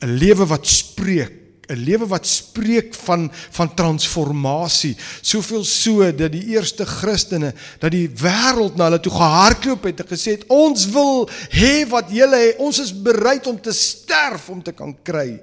'n 0.00 0.16
Lewe 0.16 0.46
wat 0.46 0.66
spreek 0.66 1.32
'n 1.70 1.84
lewe 1.84 2.06
wat 2.10 2.26
spreek 2.26 2.94
van 3.06 3.30
van 3.32 3.74
transformasie. 3.74 4.96
Soveel 5.22 5.64
so 5.64 6.12
dat 6.12 6.32
die 6.32 6.46
eerste 6.54 6.86
Christene 6.86 7.54
dat 7.78 7.90
die 7.90 8.08
wêreld 8.08 8.76
na 8.76 8.90
hulle 8.90 9.00
toe 9.00 9.12
gehardloop 9.12 9.84
het 9.84 10.00
en 10.00 10.10
gesê 10.10 10.36
het 10.38 10.44
ons 10.48 10.86
wil 10.90 11.28
hê 11.54 11.88
wat 11.88 12.10
julle 12.10 12.36
het. 12.36 12.58
Ons 12.58 12.78
is 12.78 12.92
bereid 12.92 13.46
om 13.46 13.60
te 13.60 13.72
sterf 13.72 14.48
om 14.48 14.62
te 14.62 14.72
kan 14.72 14.96
kry 15.02 15.40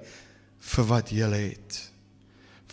vir 0.60 0.86
wat 0.86 1.10
julle 1.10 1.40
het. 1.56 1.88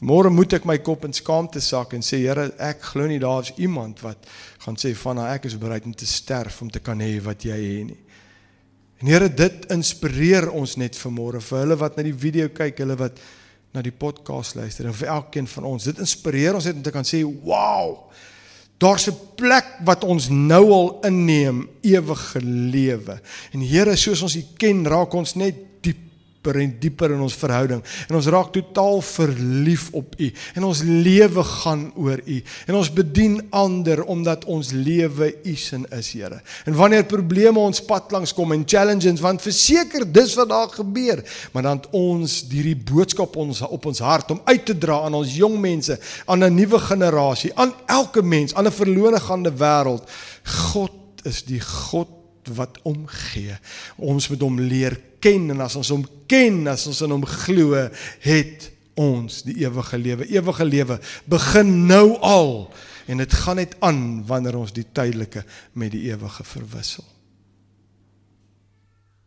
Môre 0.05 0.29
moet 0.29 0.53
ek 0.59 0.67
my 0.69 0.77
kop 0.85 1.07
in 1.07 1.15
skaamte 1.17 1.63
sak 1.65 1.95
en 1.97 2.03
sê 2.05 2.19
Here, 2.25 2.51
ek 2.59 2.83
glo 2.91 3.07
nie 3.09 3.21
daar 3.23 3.45
is 3.47 3.55
iemand 3.63 4.03
wat 4.05 4.27
gaan 4.65 4.77
sê 4.81 4.91
van 4.99 5.21
nou, 5.21 5.29
ek 5.31 5.47
is 5.49 5.57
bereid 5.61 5.87
om 5.87 5.95
te 5.95 6.09
sterf 6.09 6.61
om 6.61 6.71
te 6.73 6.83
kan 6.85 7.01
hê 7.01 7.15
wat 7.25 7.47
jy 7.47 7.57
het 7.57 7.87
nie. 7.93 8.01
En 9.01 9.13
Here, 9.13 9.31
dit 9.31 9.65
inspireer 9.73 10.51
ons 10.51 10.77
net 10.81 10.99
vanmôre 10.99 11.41
vir 11.45 11.63
hulle 11.63 11.79
wat 11.81 11.97
na 11.97 12.05
die 12.05 12.17
video 12.17 12.51
kyk, 12.53 12.83
hulle 12.83 12.99
wat 13.01 13.23
na 13.75 13.83
die 13.83 13.95
podcast 13.95 14.55
luister 14.55 14.87
en 14.87 14.95
vir 14.95 15.11
elkeen 15.17 15.49
van 15.51 15.67
ons. 15.73 15.89
Dit 15.91 15.99
inspireer 16.03 16.55
ons 16.55 16.65
net 16.69 16.79
om 16.79 16.85
te 16.87 16.95
kan 16.95 17.07
sê, 17.07 17.25
"Wow! 17.25 18.11
Daar's 18.79 19.09
'n 19.09 19.19
plek 19.37 19.67
wat 19.85 20.05
ons 20.05 20.29
nou 20.29 20.71
al 20.73 21.01
inneem, 21.03 21.69
ewige 21.83 22.41
lewe." 22.41 23.21
En 23.53 23.61
Here, 23.61 23.97
soos 23.97 24.23
ons 24.23 24.37
U 24.37 24.45
ken, 24.57 24.87
raak 24.87 25.13
ons 25.15 25.35
net 25.35 25.55
dieper 26.45 26.61
en 26.61 26.73
dieper 26.81 27.15
in 27.15 27.23
ons 27.25 27.37
verhouding 27.39 27.81
en 28.09 28.17
ons 28.19 28.29
raak 28.33 28.53
totaal 28.53 29.01
verlief 29.05 29.89
op 29.97 30.15
U 30.21 30.31
en 30.55 30.67
ons 30.69 30.83
lewe 30.85 31.45
gaan 31.45 31.87
oor 31.97 32.21
U 32.21 32.39
en 32.69 32.79
ons 32.79 32.91
bedien 32.93 33.39
ander 33.55 34.03
omdat 34.05 34.45
ons 34.45 34.73
lewe 34.73 35.31
U 35.45 35.55
sin 35.57 35.87
is 35.91 36.13
Here. 36.15 36.41
En 36.69 36.77
wanneer 36.77 37.07
probleme 37.09 37.59
ons 37.59 37.81
pad 37.85 38.13
langs 38.13 38.35
kom 38.35 38.53
en 38.53 38.65
challenges 38.67 39.23
want 39.25 39.43
verseker 39.43 40.05
dis 40.05 40.35
wat 40.39 40.51
daar 40.51 40.69
gebeur, 40.75 41.23
maar 41.53 41.65
dan 41.67 41.81
ons 41.97 42.43
hierdie 42.51 42.77
boodskap 42.77 43.37
ons 43.41 43.63
op 43.65 43.89
ons 43.89 44.03
hart 44.05 44.35
om 44.35 44.43
uit 44.45 44.65
te 44.67 44.77
dra 44.79 45.01
aan 45.07 45.17
ons 45.17 45.37
jong 45.37 45.57
mense, 45.61 45.97
aan 46.27 46.45
'n 46.45 46.55
nuwe 46.55 46.79
generasie, 46.79 47.53
aan 47.55 47.73
elke 47.87 48.23
mens, 48.23 48.55
aan 48.55 48.67
'n 48.67 48.73
verlore 48.73 49.21
gaande 49.21 49.53
wêreld. 49.53 50.05
God 50.45 51.25
is 51.25 51.43
die 51.45 51.61
God 51.61 52.09
wat 52.53 52.79
omgee. 52.83 53.57
Ons 53.97 54.29
moet 54.29 54.43
hom 54.45 54.61
leer 54.61 54.97
ken 55.25 55.49
en 55.55 55.65
as 55.65 55.79
ons 55.81 55.93
hom 55.95 56.05
ken, 56.31 56.61
as 56.69 56.85
ons 56.91 57.01
in 57.07 57.15
hom 57.15 57.25
glo, 57.25 57.81
het 58.27 58.69
ons 59.01 59.43
die 59.47 59.57
ewige 59.65 59.99
lewe. 59.99 60.29
Ewige 60.31 60.67
lewe 60.69 60.99
begin 61.31 61.73
nou 61.89 62.19
al 62.21 62.53
en 63.11 63.21
dit 63.21 63.41
gaan 63.43 63.61
net 63.61 63.75
aan 63.85 64.05
wanneer 64.29 64.57
ons 64.57 64.73
die 64.73 64.87
tydelike 64.87 65.45
met 65.77 65.93
die 65.93 66.07
ewige 66.13 66.45
verwissel. 66.49 67.05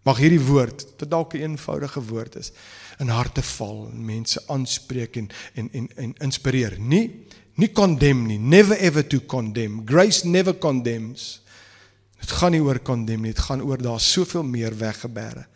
Mag 0.07 0.21
hierdie 0.23 0.41
woord, 0.41 0.85
wat 0.97 1.09
dalk 1.11 1.33
'n 1.35 1.43
eenvoudige 1.43 2.01
woord 2.01 2.35
is, 2.39 2.51
in 2.99 3.11
harte 3.11 3.43
val 3.43 3.89
en 3.91 4.05
mense 4.05 4.41
aanspreek 4.47 5.17
en 5.17 5.29
en 5.53 5.69
en, 5.73 5.89
en 5.95 6.13
inspireer. 6.19 6.79
Nie 6.79 7.25
nie 7.55 7.71
condemn 7.73 8.27
nie, 8.27 8.37
never 8.37 8.77
ever 8.77 9.07
to 9.07 9.19
condemn. 9.25 9.81
Grace 9.85 10.27
never 10.27 10.57
condemns. 10.57 11.41
Dit 12.19 12.31
gaan 12.31 12.51
nie 12.51 12.61
oor 12.61 12.79
condemn 12.81 13.21
nie, 13.21 13.33
dit 13.33 13.43
gaan 13.43 13.61
oor 13.61 13.81
daar 13.81 13.99
soveel 13.99 14.43
meer 14.43 14.77
weggebere. 14.77 15.47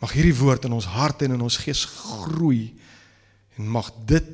Mag 0.00 0.14
hierdie 0.16 0.36
woord 0.36 0.64
in 0.64 0.76
ons 0.76 0.88
harte 0.88 1.26
en 1.26 1.36
in 1.36 1.44
ons 1.44 1.58
gees 1.60 1.84
groei 1.84 2.70
en 3.58 3.68
mag 3.68 3.90
dit 4.08 4.30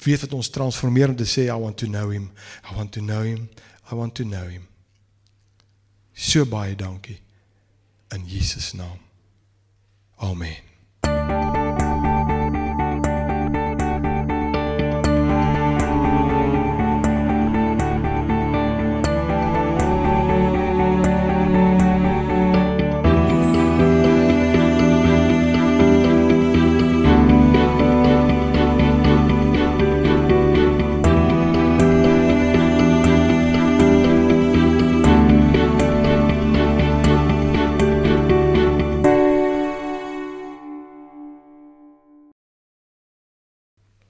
weet 0.00 0.24
wat 0.24 0.36
ons 0.38 0.52
transformeer 0.52 1.12
om 1.12 1.16
te 1.16 1.28
sê 1.28 1.48
I 1.48 1.58
want 1.60 1.76
to 1.82 1.86
know 1.86 2.08
him. 2.08 2.30
I 2.64 2.74
want 2.76 2.92
to 2.96 3.04
know 3.04 3.22
him. 3.22 3.48
I 3.90 3.94
want 3.94 4.14
to 4.16 4.24
know 4.24 4.48
him. 4.48 4.66
So 6.14 6.44
baie 6.48 6.76
dankie 6.76 7.20
in 8.14 8.26
Jesus 8.26 8.72
naam. 8.72 8.98
Amen. 10.20 10.69